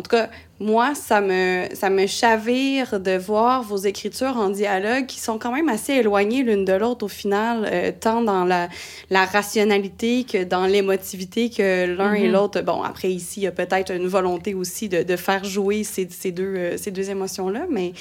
[0.00, 5.06] en tout cas, moi, ça me, ça me chavire de voir vos écritures en dialogue
[5.06, 8.68] qui sont quand même assez éloignées l'une de l'autre au final, euh, tant dans la,
[9.08, 12.32] la rationalité que dans l'émotivité que l'un et Mhm.
[12.32, 12.60] l'autre.
[12.60, 16.06] Bon, après, ici, il y a peut-être une volonté aussi de, de faire jouer ces,
[16.10, 17.92] ces deux, euh, ces deux émotions-là, mais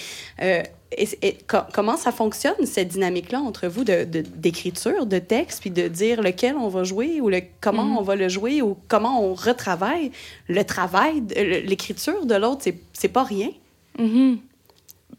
[0.42, 0.62] euh,
[0.98, 5.62] et, et co- comment ça fonctionne, cette dynamique-là entre vous de- de- d'écriture, de, texte,
[5.62, 7.98] puis de dire lequel on va jouer ou le, comment Mhm.
[7.98, 10.12] on va le jouer ou comment on retravaille
[10.48, 11.36] le travail, de-
[11.68, 13.50] l'écriture de l'autre, c'est- c'est pas rien.
[13.98, 14.40] Mhm.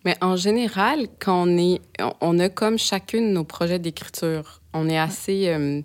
[0.04, 1.80] Mais en général, quand on est,
[2.20, 4.60] on- a comme chacune nos projets d'écriture.
[4.72, 5.82] On est assez, euh,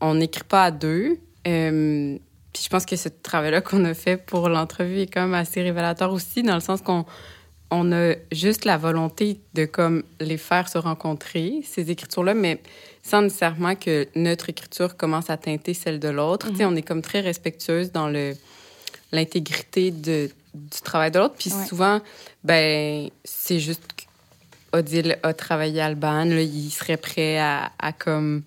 [0.00, 1.18] on n'écrit pas à deux.
[1.46, 2.18] Euh,
[2.52, 5.62] puis je pense que ce travail-là qu'on a fait pour l'entrevue est quand même assez
[5.62, 7.06] révélateur aussi, dans le sens qu'on
[7.70, 12.60] on a juste la volonté de comme les faire se rencontrer ces écritures-là, mais
[13.02, 16.50] sans nécessairement que notre écriture commence à teinter celle de l'autre.
[16.50, 18.34] Tu sais, on est comme très respectueuse dans le
[19.10, 21.34] l'intégrité de du travail de l'autre.
[21.38, 21.66] Puis Ouais.
[21.66, 22.00] souvent,
[22.44, 23.82] ben, c'est juste
[24.72, 28.42] qu'Odile a travaillé à Alban, là, il serait prêt à, à comme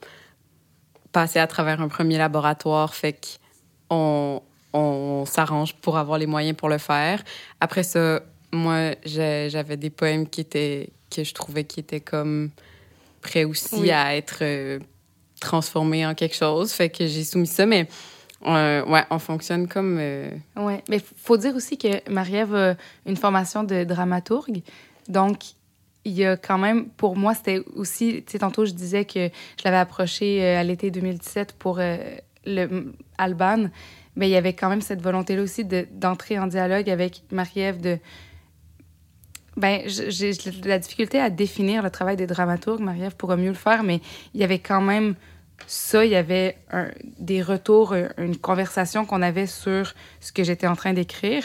[1.11, 3.17] passer à travers un premier laboratoire, fait
[3.89, 4.41] qu'on
[4.73, 7.23] on s'arrange pour avoir les moyens pour le faire.
[7.61, 8.19] Après ça,
[8.51, 12.49] moi, j'avais des poèmes qui étaient que je trouvais qui étaient comme
[13.21, 13.91] prêts aussi Oui.
[13.91, 14.79] à être euh,
[15.39, 17.87] transformés en quelque chose, fait que j'ai soumis ça, mais
[18.45, 23.17] euh, ouais, on fonctionne comme euh, Ouais, mais faut dire aussi que Marie-Ève a une
[23.17, 24.47] formation de dramaturge.
[25.07, 25.37] Donc,
[26.03, 29.27] il y a quand même, pour moi, c'était aussi, tu sais, tantôt, je disais que
[29.29, 31.97] je l'avais approché euh, à l'été 2017 pour euh,
[32.45, 33.69] le Alban.
[34.15, 37.81] Mais il y avait quand même cette volonté-là aussi de- d'entrer en dialogue avec Marie-Ève,
[37.81, 37.97] de.
[39.57, 40.31] Ben, j'ai
[40.65, 42.79] la difficulté à définir le travail des dramaturges.
[42.81, 44.01] Marie-Ève pourra mieux le faire, mais
[44.33, 45.15] il y avait quand même
[45.67, 46.57] ça, il y avait
[47.19, 51.43] des retours, un- une conversation qu'on avait sur ce que j'étais en train d'écrire.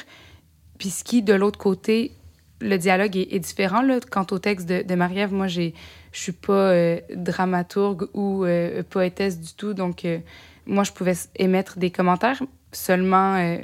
[0.79, 2.13] Puis ce qui, de l'autre côté,
[2.61, 3.83] le dialogue est, différent.
[3.83, 3.99] Là.
[4.11, 5.71] Quant au texte de, de Marie-Ève, moi, je
[6.13, 9.73] suis pas euh, dramaturge ou euh, poétesse du tout.
[9.75, 10.19] Donc, euh,
[10.67, 12.43] moi, je pouvais émettre des commentaires
[12.73, 13.59] seulement euh,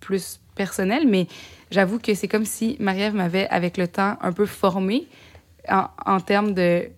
[0.00, 1.06] plus personnels.
[1.06, 1.28] Mais
[1.70, 5.06] j'avoue que c'est comme si Marie-Ève m'avait, avec le temps, un peu formée
[5.68, 6.88] en, en termes de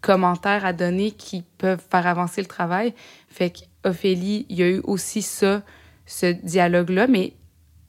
[0.00, 2.94] commentaires à donner qui peuvent faire avancer le travail.
[3.28, 5.62] Fait qu'Ophélie, il y a eu aussi ça,
[6.06, 7.34] ce dialogue-là, mais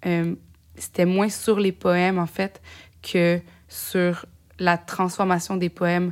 [0.05, 0.35] euh,
[0.75, 2.61] c'était moins sur les poèmes, en fait,
[3.01, 4.25] que sur
[4.59, 6.11] la transformation des poèmes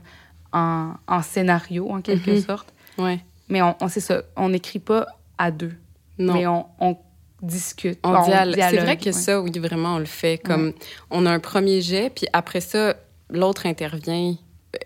[0.53, 2.41] en, en scénario, en quelque Mhm.
[2.41, 2.73] sorte.
[2.97, 3.19] ouais.
[3.49, 5.07] Mais on, on sait ça, on n'écrit pas
[5.37, 5.73] à deux.
[6.19, 6.33] Non.
[6.33, 6.97] Mais on, on
[7.41, 7.97] discute.
[8.03, 8.55] On, dialogue.
[8.59, 10.37] C'est vrai que ça, oui, vraiment, on le fait.
[10.37, 10.73] Comme
[11.09, 12.95] on a un premier jet, puis après ça,
[13.29, 14.35] l'autre intervient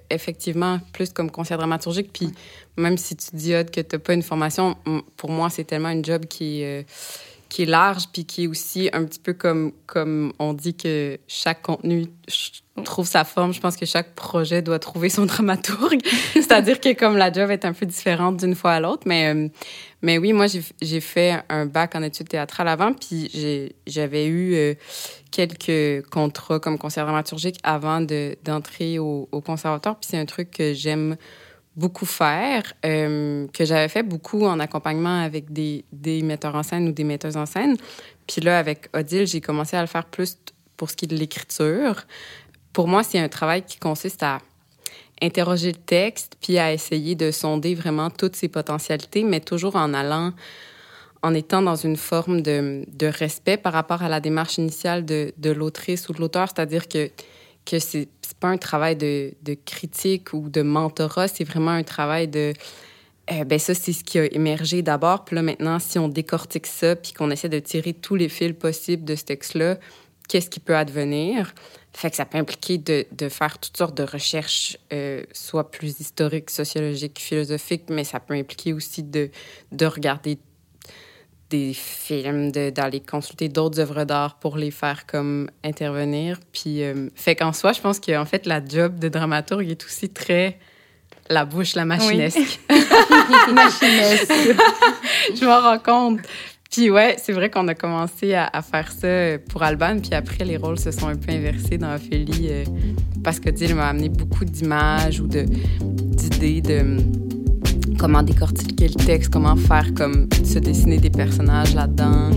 [0.09, 2.11] effectivement plus comme conseiller dramaturgique.
[2.13, 2.29] Puis
[2.77, 4.75] même si tu dis que tu n'as pas une formation,
[5.17, 6.83] pour moi, c'est tellement une job qui, euh,
[7.53, 11.19] qui est large, puis qui est aussi un petit peu comme, comme on dit que
[11.27, 12.07] chaque contenu
[12.83, 13.53] trouve sa forme.
[13.53, 15.99] Je pense que chaque projet doit trouver son dramaturge.
[16.33, 19.03] C'est-à-dire que comme la job est un peu différente d'une fois à l'autre.
[19.05, 19.49] Mais, euh,
[20.01, 20.47] mais oui, moi,
[20.81, 23.29] j'ai fait un bac en études théâtrales avant, puis
[23.85, 24.73] j'avais eu euh,
[25.29, 29.99] quelques contrats comme conseiller dramaturgique avant d'entrer au, au, conservatoire.
[29.99, 31.17] Puis c'est un truc que j'aime
[31.75, 35.83] beaucoup faire, euh, que j'avais fait beaucoup en accompagnement avec des,
[36.23, 37.77] metteurs en scène ou des metteuses en scène.
[38.27, 40.37] Puis là, avec Odile, j'ai commencé à le faire plus
[40.77, 42.03] pour ce qui est de l'écriture.
[42.73, 44.39] Pour moi, c'est un travail qui consiste à
[45.21, 49.93] interroger le texte, puis à essayer de sonder vraiment toutes ses potentialités, mais toujours en
[49.93, 50.33] allant,
[51.21, 55.33] en étant dans une forme de, de respect par rapport à la démarche initiale de,
[55.37, 57.09] de l'autrice ou de l'auteur, c'est-à-dire que
[57.65, 58.07] que c'est
[58.47, 59.33] un travail de,
[59.65, 62.53] critique ou de mentorat, c'est vraiment un travail de
[63.31, 66.67] euh, ben ça c'est ce qui a émergé d'abord, puis là maintenant si on décortique
[66.67, 69.77] ça puis qu'on essaie de tirer tous les fils possibles de ce texte-là,
[70.27, 71.53] qu'est-ce qui peut advenir?
[71.95, 75.99] Fait que ça peut impliquer de, de faire toutes sortes de recherches, euh, soit plus
[75.99, 79.29] historiques, sociologiques, philosophiques, mais ça peut impliquer aussi de,
[79.71, 80.39] de regarder
[81.53, 86.39] des films, d'aller consulter d'autres œuvres d'art pour les faire comme intervenir.
[86.51, 90.09] Puis, euh, fait qu'en soi, je pense qu'en fait, la job de dramaturge est aussi
[90.09, 90.57] très
[91.29, 92.59] la bouche, la machinesque.
[93.53, 94.33] machinesque.
[95.35, 96.21] je m'en rends compte.
[96.71, 100.57] Puis ouais, c'est vrai qu'on a commencé à, faire ça pour Alban, puis après, les
[100.57, 102.63] rôles se sont un peu inversés dans Ophélie euh,
[103.23, 106.97] parce que Dill m'a amené beaucoup d'images ou d'idées de
[108.03, 112.31] comment décortiquer le texte, comment faire comme se dessiner des personnages là-dedans.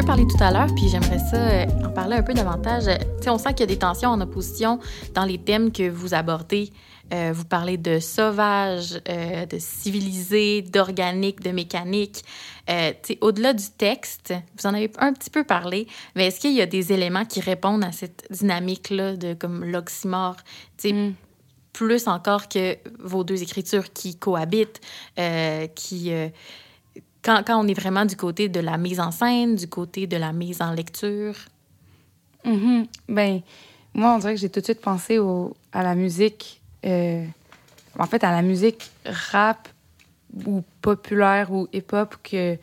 [0.00, 2.84] Peu parlé tout à l'heure, puis j'aimerais ça euh, en parler un peu davantage.
[3.20, 4.78] sais, on sent qu'il y a des tensions en opposition
[5.14, 6.70] dans les thèmes que vous abordez.
[7.12, 12.24] Euh, vous parlez de sauvage, euh, de civilisé, d'organique, de mécanique.
[12.70, 16.62] Euh, Au-delà du texte, vous en avez un petit peu parlé, mais est-ce qu'il y
[16.62, 20.36] a des éléments qui répondent à cette dynamique-là de comme l'oxymore?
[20.84, 21.10] Mm.
[21.72, 24.80] Plus encore que vos deux écritures qui cohabitent,
[25.18, 26.12] euh, qui...
[27.22, 30.16] Quand, quand, on est vraiment du côté de la mise en scène, du côté de
[30.16, 31.34] la mise en lecture?
[32.44, 33.40] Mm Ben,
[33.92, 35.18] moi, on dirait que j'ai tout de suite pensé
[35.72, 37.24] à la musique euh,
[37.98, 39.68] en fait, à la musique rap
[40.46, 42.56] ou populaire ou hip-hop que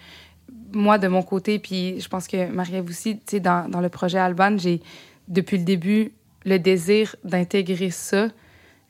[0.74, 3.90] moi, de mon côté, puis je pense que Marie-Ève aussi, tu sais, dans, dans, le
[3.90, 4.82] projet Alban, j'ai
[5.28, 6.12] depuis le début
[6.46, 8.28] le désir d'intégrer ça,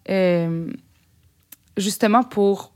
[0.09, 0.71] euh,
[1.75, 2.71] justement pour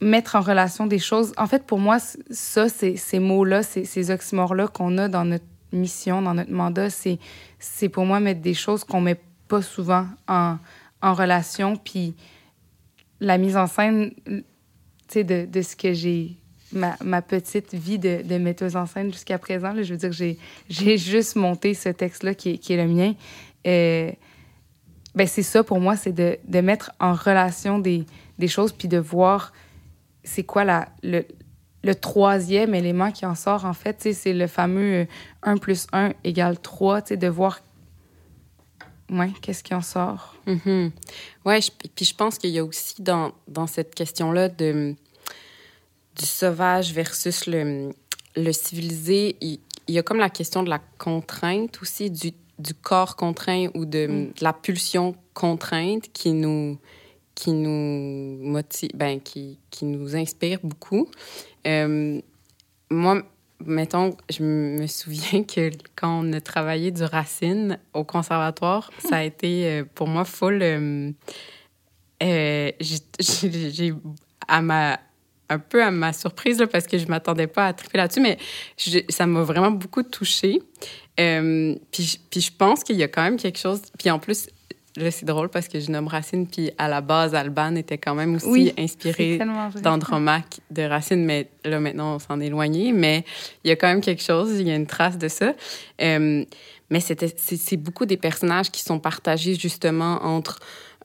[0.00, 1.32] mettre en relation des choses.
[1.36, 1.98] En fait, pour moi,
[2.30, 8.06] ça, ces mots-là, ces, oxymores-là qu'on a dans notre mission, dans notre mandat, c'est pour
[8.06, 10.56] moi mettre des choses qu'on met pas souvent en,
[11.02, 11.76] en relation.
[11.76, 12.14] Puis
[13.20, 14.44] la mise en scène, tu
[15.08, 16.36] sais, de, de, ce que j'ai,
[16.72, 20.12] ma, ma, petite vie de, de metteuse en scène jusqu'à présent, là, je veux dire,
[20.12, 23.14] j'ai, j'ai juste monté ce texte-là qui est, qui est le mien.
[23.66, 24.12] Euh,
[25.14, 28.04] ben c'est ça pour moi, c'est de, de, mettre en relation des,
[28.38, 29.52] des choses, puis de voir
[30.28, 31.24] c'est quoi la, le,
[31.82, 35.06] le troisième élément qui en sort, en fait, c'est le fameux
[35.42, 37.60] 1 plus 1 égale 3, de voir
[39.10, 40.34] ouais, qu'est-ce qui en sort.
[40.46, 40.88] Mm
[41.44, 41.60] Ouais,
[41.94, 44.94] puis je pense qu'il y a aussi dans, dans cette question-là de
[46.18, 47.92] du sauvage versus le,
[48.34, 53.14] le civilisé, il, y a comme la question de la contrainte aussi, du, du corps
[53.14, 54.32] contraint ou de, mm.
[54.40, 56.76] la pulsion contrainte qui nous
[57.38, 61.08] qui nous motive, ben, qui, qui nous inspire beaucoup.
[61.68, 62.20] Euh,
[62.90, 63.22] moi,
[63.64, 69.22] mettons, je me souviens que quand on a travaillé du Racine au conservatoire, ça a
[69.22, 70.60] été euh, pour moi full.
[70.62, 71.12] Euh,
[72.20, 73.94] j'ai
[74.48, 74.98] à ma
[75.48, 78.36] un peu à ma surprise là, parce que je m'attendais pas à triper là-dessus, mais
[79.08, 80.60] ça m'a vraiment beaucoup touchée.
[81.16, 83.80] puis, puis je pense qu'il y a quand même quelque chose.
[83.96, 84.48] Puis en plus,
[84.98, 88.14] Là, c'est drôle parce que je nomme Racine, puis à la base, Alban était quand
[88.14, 89.38] même aussi inspiré
[89.82, 92.92] d'Andromaque de Racine, mais là, maintenant, on s'en est éloigné.
[92.92, 93.24] Mais
[93.64, 95.54] il y a quand même quelque chose, il y a une trace de ça.
[96.00, 96.44] Euh,
[96.90, 100.58] mais c'est beaucoup des personnages qui sont partagés justement entre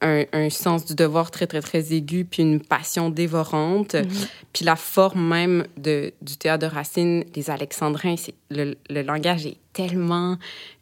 [0.03, 3.95] un, un, sens du devoir très, très, très aigu, puis une passion dévorante.
[3.95, 4.27] Mm-hmm.
[4.53, 8.15] Puis la forme même de, du théâtre de Racine, les Alexandrins,
[8.51, 10.37] le, le langage est tellement...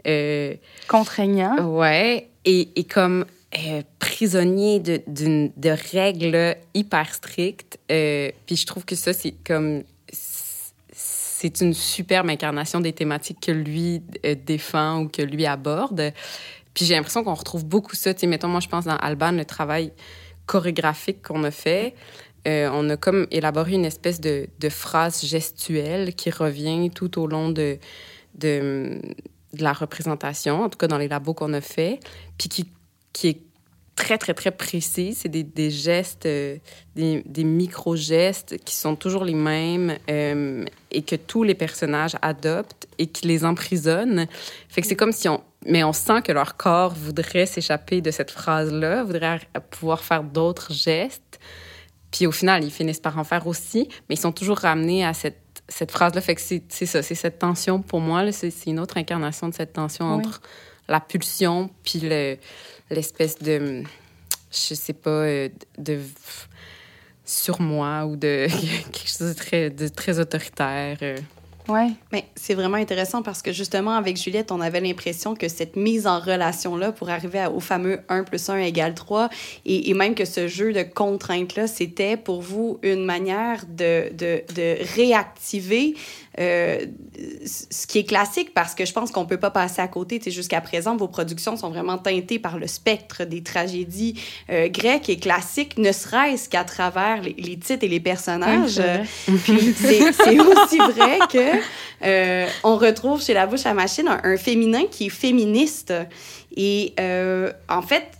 [0.08, 0.56] Euh,
[0.88, 1.58] Contraignant.
[1.64, 3.26] Ouais, et, et comme
[3.58, 7.80] euh, prisonnier de, de règles hyper strictes.
[7.92, 13.52] Euh, puis je trouve que ça, c'est comme c'est une superbe incarnation des thématiques que
[13.52, 16.14] lui euh, défend ou que lui aborde.
[16.74, 18.14] Puis j'ai l'impression qu'on retrouve beaucoup ça.
[18.14, 19.92] Tu mettons, moi, je pense dans Alban, le travail
[20.46, 21.96] chorégraphique qu'on a fait.
[22.48, 27.28] Euh, on a comme élaboré une espèce de, de, phrase gestuelle qui revient tout au
[27.28, 27.78] long de,
[28.36, 29.00] de,
[29.60, 32.00] la représentation, en tout cas dans les labos qu'on a fait,
[32.40, 32.66] puis qui,
[33.14, 33.42] qui est
[33.96, 35.14] très, très, très précis.
[35.14, 36.58] C'est des, des, gestes, euh,
[36.96, 42.88] des, des micro-gestes qui sont toujours les mêmes euh, et que tous les personnages adoptent
[42.98, 44.26] et qui les emprisonnent.
[44.68, 45.44] Fait que c'est comme si on...
[45.66, 50.74] Mais on sent que leur corps voudrait s'échapper de cette phrase-là, voudrait pouvoir faire d'autres
[50.74, 51.40] gestes.
[52.12, 55.14] Puis au final, ils finissent par en faire aussi, mais ils sont toujours ramenés à
[55.14, 56.22] cette, cette phrase-là.
[56.22, 58.32] Fait que c'est ça, c'est cette tension pour moi.
[58.32, 60.42] C'est une autre incarnation de cette tension entre
[60.88, 62.38] la pulsion puis le
[62.92, 63.84] l'espèce de,
[64.52, 66.00] je sais pas, euh, de,
[67.26, 68.48] sur moi ou de
[68.92, 70.98] quelque chose de très, de très autoritaire.
[71.68, 71.90] Ouais.
[72.12, 76.08] Mais c'est vraiment intéressant parce que justement, avec Juliette, on avait l'impression que cette mise
[76.08, 79.30] en relation-là pour arriver au fameux 1 plus 1 égale 3
[79.66, 84.44] et, et même que ce jeu de contraintes-là, c'était pour vous une manière de, de,
[84.56, 85.96] de réactiver
[86.40, 86.86] euh,
[87.46, 90.22] ce qui est classique parce que je pense qu'on peut pas passer à côté.
[90.28, 94.20] Jusqu'à présent, vos productions sont vraiment teintées par le spectre des tragédies
[94.50, 98.82] euh, grecques et classiques, ne serait-ce qu'à travers les, les, titres et les personnages.
[99.44, 101.51] Puis c'est aussi vrai que
[102.04, 105.94] euh, on retrouve chez La Bouche à Machine un, un féminin qui est féministe.
[106.56, 108.12] Et euh, en fait,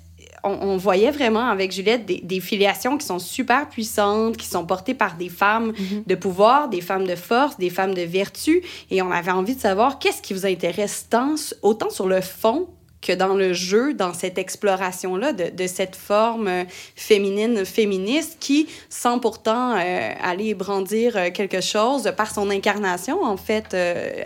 [0.44, 5.16] on, voyait vraiment avec Juliette des, filiations qui sont super puissantes, qui sont portées par
[5.16, 6.04] des femmes mhm.
[6.08, 8.64] de pouvoir, des femmes de force, des femmes de vertu.
[8.90, 12.68] Et on avait envie de savoir qu'est-ce qui vous intéresse tant, autant sur le fond
[13.02, 16.64] que dans le jeu, dans cette exploration-là de, de, cette forme euh,
[16.96, 23.38] féminine, féministe, qui, sans pourtant euh, aller brandir euh, quelque chose, par son incarnation, en
[23.38, 23.74] fait,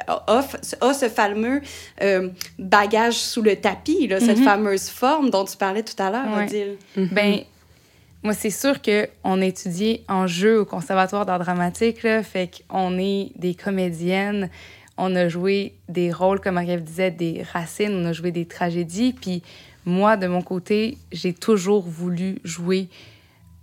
[0.08, 1.62] a, a, ce fameux
[2.60, 4.44] bagage sous le tapis, là, cette mm-hmm.
[4.44, 6.78] fameuse forme dont tu parlais tout à l'heure, Odile.
[6.98, 7.14] Mm-hmm.
[7.14, 7.40] Ben,
[8.24, 13.32] moi, c'est sûr qu'on étudie en jeu au Conservatoire d'art dramatique, là, fait qu'on est
[13.36, 14.50] des comédiennes
[14.98, 19.14] on a joué des rôles, comme Marie disait, des racines, on a joué des tragédies.
[19.14, 19.44] Puis
[19.86, 22.88] moi, de mon côté, j'ai toujours voulu jouer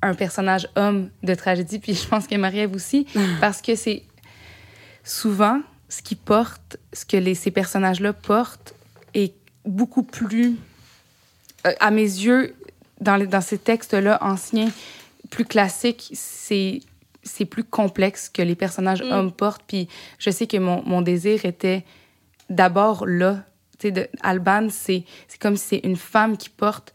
[0.03, 1.79] un personnage homme de tragédie.
[1.79, 3.07] Puis je pense que Marie-Ève aussi,
[3.41, 4.03] parce que c'est
[5.05, 8.75] souvent ce qui porte, ce que les, ces personnages-là portent,
[9.15, 10.57] est beaucoup plus,
[11.67, 12.55] euh, à mes yeux,
[13.01, 14.71] dans, les, dans ces textes-là anciens,
[15.31, 16.81] plus classiques, c'est
[17.23, 19.13] c'est plus complexe que les personnages mm.
[19.13, 19.63] hommes portent.
[19.67, 21.85] Puis je sais que mon, mon désir était
[22.51, 23.45] d'abord là.
[23.79, 25.05] Tu sais, Alban, c'est
[25.41, 26.93] comme si c'est une femme qui porte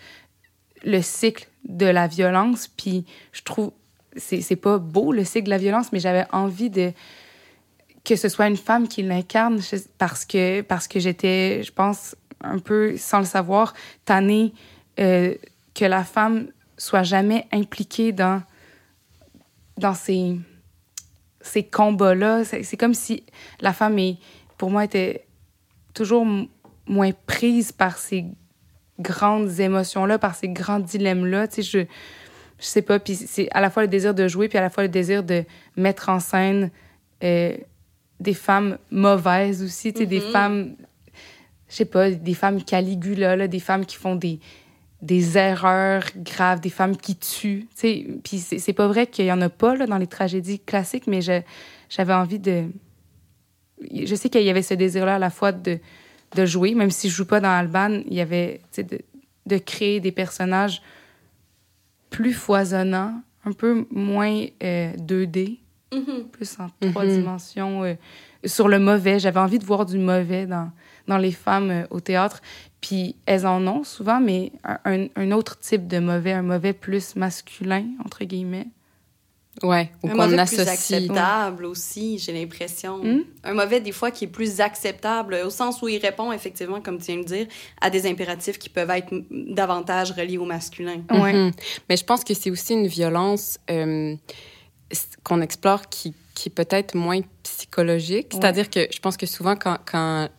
[0.83, 2.67] le cycle de la violence.
[2.67, 3.71] Puis je trouve,
[4.15, 6.91] c'est pas beau le cycle de la violence, mais j'avais envie de
[8.03, 9.59] que ce soit une femme qui l'incarne
[9.97, 13.73] parce que, parce que j'étais, je pense, un peu, sans le savoir,
[14.05, 14.53] tannée
[14.99, 15.35] euh,
[15.73, 18.41] que la femme soit jamais impliquée dans
[19.77, 20.37] dans ces,
[21.41, 23.23] ces combats-là, c'est comme si
[23.61, 24.17] la femme, est,
[24.57, 25.25] pour moi, était
[25.93, 26.25] toujours
[26.87, 28.25] moins prise par ces
[28.99, 31.47] grandes émotions-là, par ces grands dilemmes-là.
[31.47, 31.79] Tu sais, je,
[32.59, 34.69] je sais pas, puis c'est à la fois le désir de jouer, puis à la
[34.69, 35.43] fois le désir de
[35.75, 36.71] mettre en scène
[37.23, 37.55] euh,
[38.19, 40.31] des femmes mauvaises aussi, tu sais, des mm-hmm.
[40.31, 40.75] femmes,
[41.69, 44.39] je sais pas, des femmes Caligula, là, des femmes qui font des,
[45.01, 47.67] des erreurs graves, des femmes qui tuent.
[48.23, 51.21] Puis c'est pas vrai qu'il y en a pas là, dans les tragédies classiques, mais
[51.21, 52.65] j'avais envie de.
[53.93, 55.79] Je sais qu'il y avait ce désir-là à la fois de,
[56.35, 58.99] de jouer, même si je joue pas dans Alban, il y avait de,
[59.45, 60.81] de créer des personnages
[62.09, 65.59] plus foisonnants, un peu moins 2D,
[65.93, 66.23] euh, mm-hmm.
[66.29, 67.17] plus en trois mm-hmm.
[67.17, 67.83] dimensions.
[67.83, 67.93] Euh,
[68.45, 70.71] sur le mauvais, j'avais envie de voir du mauvais dans,
[71.07, 72.41] dans les femmes euh, au théâtre.
[72.81, 77.15] Puis elles en ont souvent, mais un, un, autre type de mauvais, un mauvais plus
[77.15, 78.67] masculin, entre guillemets.
[79.63, 80.61] Ouais, ou qu'on associe.
[80.61, 82.97] plus acceptable aussi, j'ai l'impression.
[83.03, 83.23] Hmm?
[83.43, 86.99] Un mauvais, des fois, qui est plus acceptable, au sens où il répond, effectivement, comme
[86.99, 87.47] tu viens de dire,
[87.81, 91.01] à des impératifs qui peuvent être davantage reliés au masculin.
[91.09, 91.33] Ouais.
[91.33, 91.51] Mhm.
[91.89, 94.15] Mais je pense que c'est aussi une violence euh,
[95.23, 98.27] qu'on explore qui, qui est peut-être moins psychologique.
[98.31, 100.29] C'est-à-dire que je pense que souvent, quand, quand,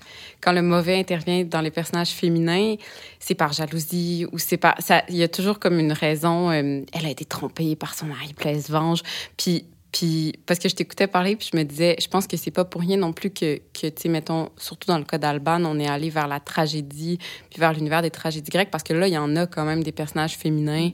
[0.40, 2.76] quand le mauvais intervient dans les personnages féminins,
[3.18, 4.76] c'est par jalousie ou c'est par...
[5.08, 6.50] Il y a toujours comme une raison.
[6.50, 9.02] Euh, elle a été trompée par son mari, elle se venge.
[9.36, 12.50] Puis, puis parce que je t'écoutais parler, puis je me disais, je pense que c'est
[12.50, 15.64] pas pour rien non plus que, que tu sais, mettons, surtout dans le cas d'Alban,
[15.64, 17.18] on est allé vers la tragédie,
[17.50, 19.82] puis vers l'univers des tragédies grecques, parce que là, il y en a quand même
[19.82, 20.90] des personnages féminins.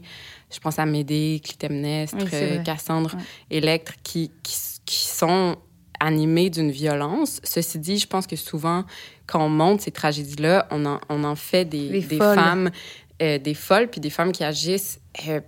[0.51, 2.17] Je pense à Médée, Clytemnestre,
[2.65, 3.17] Cassandre,
[3.51, 5.57] Électre, qui, qui, qui sont
[6.01, 7.41] animés d'une violence.
[7.45, 8.85] Ceci dit, je pense que souvent,
[9.27, 12.71] quand on monte ces tragédies-là, on en, on en fait des, des femmes,
[13.23, 15.41] euh, des folles, puis des femmes qui agissent euh,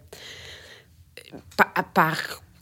[1.57, 2.17] par, par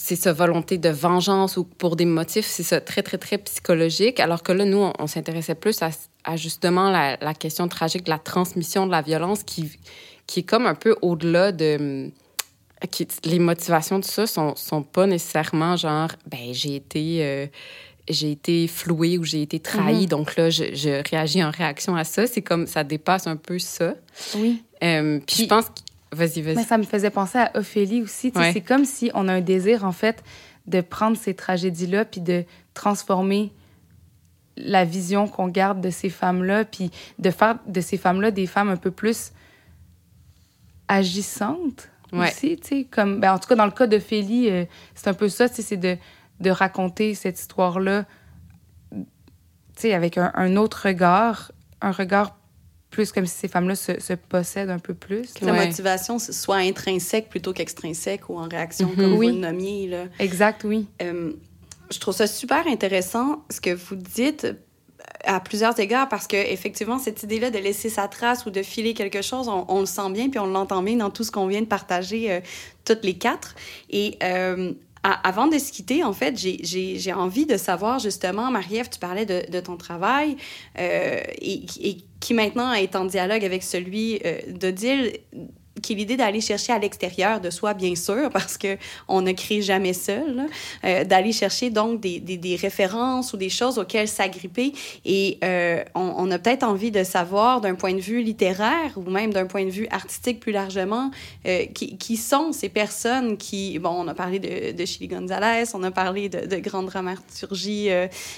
[0.04, 4.20] c'est sa volonté de vengeance ou pour des motifs, c'est ça, très, très, très psychologique.
[4.20, 8.18] Alors que là, nous, on, s'intéressait plus à, justement la, la, question tragique de la
[8.18, 9.78] transmission de la violence qui,
[10.26, 12.10] qui est comme un peu au-delà de...
[13.24, 17.18] Les motivations de ça sont, sont pas nécessairement genre, ben, j'ai été...
[17.22, 17.46] Euh,
[18.06, 20.08] j'ai été flouée ou j'ai été trahie, mhm.
[20.08, 22.26] donc là, je, je, réagis en réaction à ça.
[22.26, 23.94] C'est comme, ça dépasse un peu ça.
[24.36, 24.62] Oui.
[24.82, 25.70] Euh, puis, je pense
[26.14, 26.56] Vas-y, vas-y.
[26.56, 28.32] Mais ça me faisait penser à Ophélie aussi.
[28.34, 30.22] C'est comme si on a un désir, en fait,
[30.66, 33.52] de prendre ces tragédies-là puis de transformer
[34.56, 38.68] la vision qu'on garde de ces femmes-là, puis de faire de ces femmes-là des femmes
[38.68, 39.32] un peu plus
[40.86, 41.88] agissantes
[42.20, 45.14] aussi, tu sais, comme, ben, en tout cas, dans le cas d'Ophélie, euh, c'est un
[45.14, 45.96] peu ça, c'est de,
[46.40, 48.04] de raconter cette histoire-là,
[48.92, 49.02] tu
[49.76, 52.36] sais, avec un, un, autre regard, un regard
[52.90, 55.32] plus comme si ces femmes-là se, se, possèdent un peu plus.
[55.32, 58.94] Que la motivation soit intrinsèque plutôt qu'extrinsèque ou en réaction, mhm.
[58.94, 59.88] comme vous le nommiez.
[59.88, 60.04] Là.
[60.20, 60.86] Exact, oui.
[61.02, 61.32] Euh,
[61.90, 64.46] je trouve ça super intéressant ce que vous dites
[65.24, 68.94] à plusieurs égards parce que effectivement cette idée-là de laisser sa trace ou de filer
[68.94, 71.60] quelque chose, on, le sent bien puis on l'entend bien dans tout ce qu'on vient
[71.60, 72.40] de partager euh,
[72.84, 73.54] toutes les quatre.
[73.90, 78.98] Et euh, avant de se quitter, en fait, j'ai envie de savoir justement, Marie-Ève, tu
[78.98, 80.36] parlais de, de ton travail
[80.78, 81.66] euh, et,
[82.20, 85.12] qui maintenant est en dialogue avec celui d'Odile
[85.84, 88.76] qui est l'idée d'aller chercher à l'extérieur de soi, bien sûr, parce que
[89.06, 90.46] on ne crée jamais seul,
[90.84, 94.72] euh, d'aller chercher donc des, références ou des choses auxquelles s'agripper.
[95.04, 99.32] Et euh, on, a peut-être envie de savoir, d'un point de vue littéraire ou même
[99.32, 101.10] d'un point de vue artistique plus largement,
[101.46, 105.90] euh, qui, sont ces personnes qui, bon, on a parlé de, Chili Gonzalez, on a
[105.90, 107.88] parlé de, de grande dramaturgie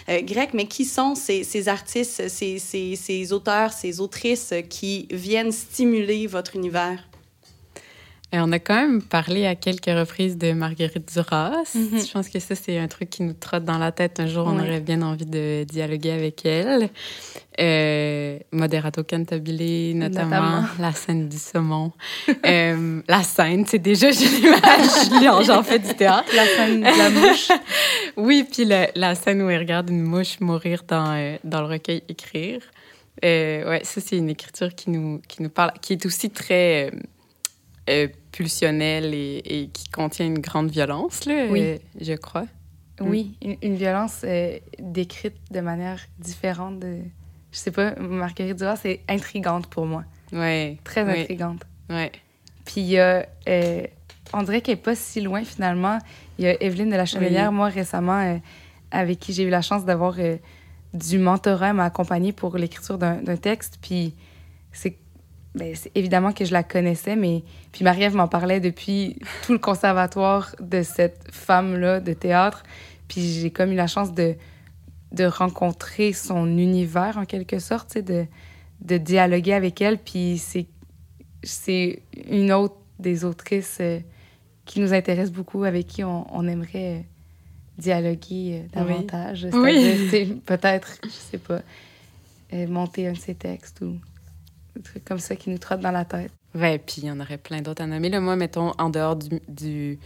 [0.09, 7.07] grecque, mais qui sont ces, artistes, ces auteurs, ces autrices qui viennent stimuler votre univers?
[8.37, 11.73] Et on a quand même parlé à quelques reprises de Marguerite Duras.
[11.75, 12.07] Mhm.
[12.07, 14.21] Je pense que ça, c'est un truc qui nous trotte dans la tête.
[14.21, 16.91] Un jour, on aurait bien envie de dialoguer avec elle.
[17.59, 21.93] Euh, Moderato Cantabile, notamment, La scène du saumon.
[22.45, 26.29] euh, la scène, c'est déjà, je l'imagine, j'en fais du théâtre.
[26.37, 27.49] La scène de la mouche.
[28.19, 32.03] oui, puis la scène où elle regarde une mouche mourir dans, euh, dans le recueil
[32.07, 32.61] Écrire.
[33.25, 36.93] Euh, ouais, ça, c'est une écriture qui nous, qui nous parle, qui est aussi très...
[37.89, 41.61] Euh, euh, pulsionnelle et, qui contient une grande violence, là, oui.
[41.63, 42.47] Euh, je crois.
[43.01, 47.01] Oui, une, violence euh, décrite de manière différente de...
[47.53, 50.05] Je sais pas, Marguerite Duras, c'est intrigante pour moi.
[50.33, 50.77] Oui.
[50.83, 51.63] Très intrigante.
[51.91, 52.11] Oui.
[52.65, 52.97] Puis
[54.33, 55.99] on dirait qu'elle n'est pas si loin finalement.
[56.39, 58.41] Il y a Evelyne de la Chevalière, moi récemment,
[58.91, 60.17] avec qui j'ai eu la chance d'avoir
[60.95, 63.79] du mentorat m'accompagner pour l'écriture d'un texte.
[63.81, 64.15] Puis
[64.73, 64.99] c'est
[65.57, 67.43] ben, évidemment que je la connaissais, mais
[67.73, 72.63] puis Marie-Ève m'en parlait depuis tout le conservatoire de cette femme-là de théâtre.
[73.09, 74.35] Puis j'ai comme eu la chance de,
[75.13, 78.27] de rencontrer son univers en quelque sorte, de,
[78.83, 79.97] de dialoguer avec elle.
[79.97, 80.67] Puis c'est,
[81.43, 84.01] c'est une autre des autrices euh,
[84.67, 87.01] qui nous intéresse beaucoup, avec qui on, on aimerait euh,
[87.79, 89.47] dialoguer euh, davantage.
[89.55, 90.41] Oui.
[90.45, 91.63] Peut-être, je sais pas,
[92.69, 93.97] monter un de ses textes ou
[94.77, 96.31] des trucs comme ça qui nous trottent dans la tête.
[96.55, 98.09] Ouais, puis il y en aurait plein d'autres à nommer.
[98.09, 99.99] Là, moi, mettons, en dehors du, du,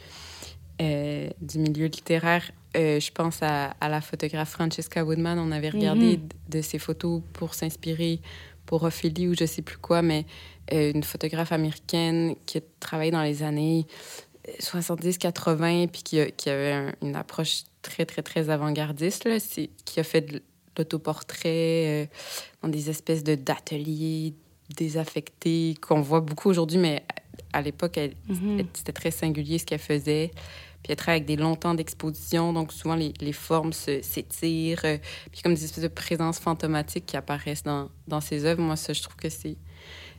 [0.80, 5.38] euh, du milieu littéraire, euh, je pense à, à, la photographe Francesca Woodman.
[5.38, 6.28] On avait regardé mm-hmm.
[6.48, 8.20] de ses photos pour s'inspirer
[8.66, 10.26] pour Ophélie ou je sais plus quoi, mais
[10.72, 13.86] euh, une photographe américaine qui a travaillé dans les années
[14.60, 19.28] 70-80 puis qui, qui avait une approche très, très, très avant-gardiste,
[19.84, 20.42] qui a fait de
[20.78, 22.08] l'autoportrait
[22.62, 24.34] dans des espèces d'ateliers
[24.76, 27.04] désaffectée qu'on voit beaucoup aujourd'hui, mais
[27.52, 27.98] à l'époque,
[28.28, 28.64] mhm.
[28.74, 30.30] c'était très singulier ce qu'elle faisait.
[30.82, 34.82] Puis elle travaille avec des longs temps d'exposition, donc souvent les, les formes s'étirent.
[35.30, 38.62] Puis comme des espèces de présences fantomatiques qui apparaissent dans, dans ses œuvres.
[38.62, 39.56] Moi, ça, je trouve que c'est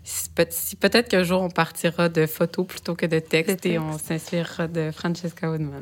[0.03, 4.67] si peut-être qu'un jour on partira de photos plutôt que de textes et on s'inspirera
[4.67, 5.81] de Francesca Woodman.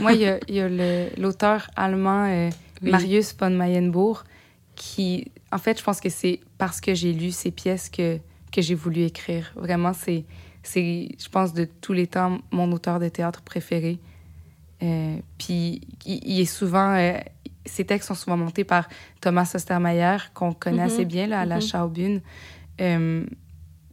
[0.00, 0.68] Moi, il y a,
[1.16, 2.50] l'auteur allemand euh,
[2.82, 4.24] Marius von Mayenbourg
[4.74, 8.18] qui, en fait, je pense que c'est parce que j'ai lu ces pièces que,
[8.52, 9.52] que j'ai voulu écrire.
[9.56, 10.24] Vraiment, c'est,
[10.62, 13.98] c'est, je pense, de tous les temps, mon auteur de théâtre préféré.
[14.82, 16.94] Euh, puis, il, est souvent...
[16.96, 17.18] Euh,
[17.66, 18.88] ces textes sont souvent montés par
[19.20, 21.08] Thomas Ostermeyer, qu'on connaît assez mm-hmm.
[21.08, 21.58] bien là, à la.
[22.80, 23.24] Euh,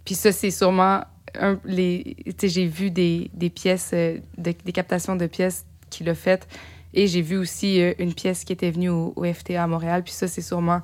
[0.05, 1.01] puis ça, c'est sûrement
[1.39, 2.15] un, les.
[2.41, 6.47] J'ai vu des, des pièces, euh, des captations de pièces qu'il a faites.
[6.93, 10.03] Et j'ai vu aussi une pièce qui était venue au, FTA à Montréal.
[10.03, 10.81] Puis ça, c'est sûrement.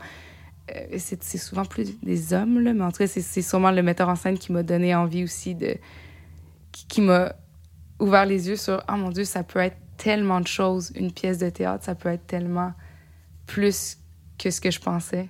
[0.72, 4.08] Euh, c'est souvent plus des hommes, là, mais en tout cas, c'est sûrement le metteur
[4.08, 5.76] en scène qui m'a donné envie aussi de.
[6.72, 7.34] qui, m'a
[8.00, 11.38] ouvert les yeux sur Oh mon Dieu, ça peut être tellement de choses, une pièce
[11.38, 12.74] de théâtre, ça peut être tellement
[13.46, 13.98] plus
[14.38, 15.28] que ce que je pensais.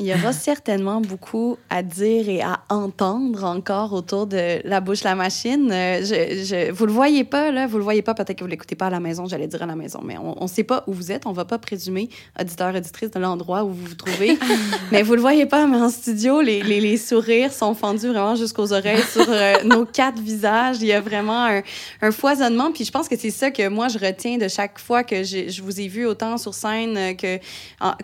[0.00, 5.04] Il y aura certainement beaucoup à dire et à entendre encore autour de la bouche
[5.04, 5.70] la machine.
[5.70, 8.12] Euh, je, je, vous le voyez pas là, vous le voyez pas.
[8.12, 9.26] Peut-être que vous l'écoutez pas à la maison.
[9.26, 11.26] J'allais dire à la maison, mais on, ne sait pas où vous êtes.
[11.26, 12.08] On va pas présumer
[12.40, 14.36] auditeur auditrice de l'endroit où vous vous trouvez.
[14.90, 18.34] mais vous le voyez pas, mais en studio, les, les, les sourires sont fendus vraiment
[18.34, 20.78] jusqu'aux oreilles sur euh, nos quatre visages.
[20.80, 21.62] Il y a vraiment un,
[22.02, 22.72] un foisonnement.
[22.72, 25.62] Puis je pense que c'est ça que moi je retiens de chaque fois que je,
[25.62, 27.38] vous ai vu autant sur scène que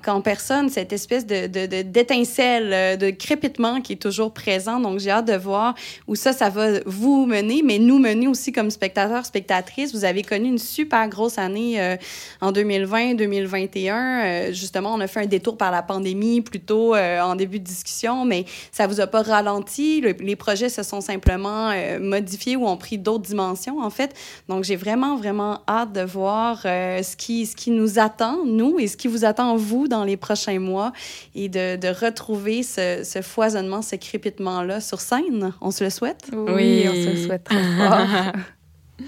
[0.05, 4.81] qu'en personne, cette espèce de, de d'étincelle, euh, de crépitement qui est toujours présent.
[4.81, 5.75] Donc, j'ai hâte de voir
[6.07, 9.95] où ça, ça va vous mener, mais nous mener aussi comme spectateurs, spectatrices.
[9.95, 11.97] Vous avez connu une super grosse année euh,
[12.41, 13.97] en 2020, 2021.
[13.97, 18.25] Euh, justement, on a fait un détour par la pandémie plutôt en début de discussion,
[18.25, 20.01] mais ça vous a pas ralenti?
[20.01, 24.15] les projets se sont simplement modifiés ou ont pris d'autres dimensions, en fait?
[24.49, 28.87] Donc, j'ai vraiment, vraiment hâte de voir ce, qui, ce qui nous attend, nous, et
[28.87, 30.93] ce qui vous attend, vous, dans les prochains mois
[31.35, 35.53] et de de, retrouver ce, foisonnement, ce crépitement-là sur scène?
[35.61, 36.31] On se le souhaite?
[36.33, 38.07] Oui, on se le souhaite très fort.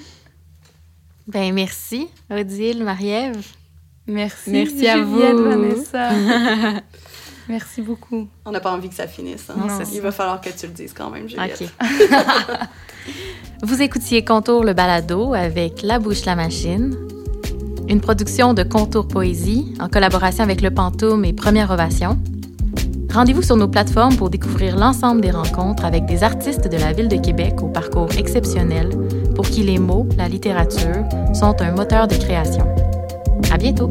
[1.26, 3.42] ben, merci, Odile, Marie-Ève.
[4.06, 4.50] Merci.
[4.50, 5.18] Merci à vous.
[5.18, 6.10] Vanessa.
[7.48, 8.28] merci beaucoup.
[8.44, 9.48] On n'a pas envie que ça finisse.
[9.50, 9.84] Hein?
[9.92, 11.62] Il va falloir que tu le dises quand même, Juliette.
[11.62, 11.88] OK.
[13.62, 16.96] vous écoutiez Contour le balado avec La Bouche la Machine,
[17.88, 22.18] une production de Contour Poésie en collaboration avec Le Pantoum et Première Ovation.
[23.12, 27.08] Rendez-vous sur nos plateformes pour découvrir l'ensemble des rencontres avec des artistes de la ville
[27.08, 28.88] de Québec au parcours exceptionnel
[29.34, 31.04] pour qui les mots, la littérature,
[31.34, 32.66] sont un moteur de création.
[33.52, 33.90] À bientôt!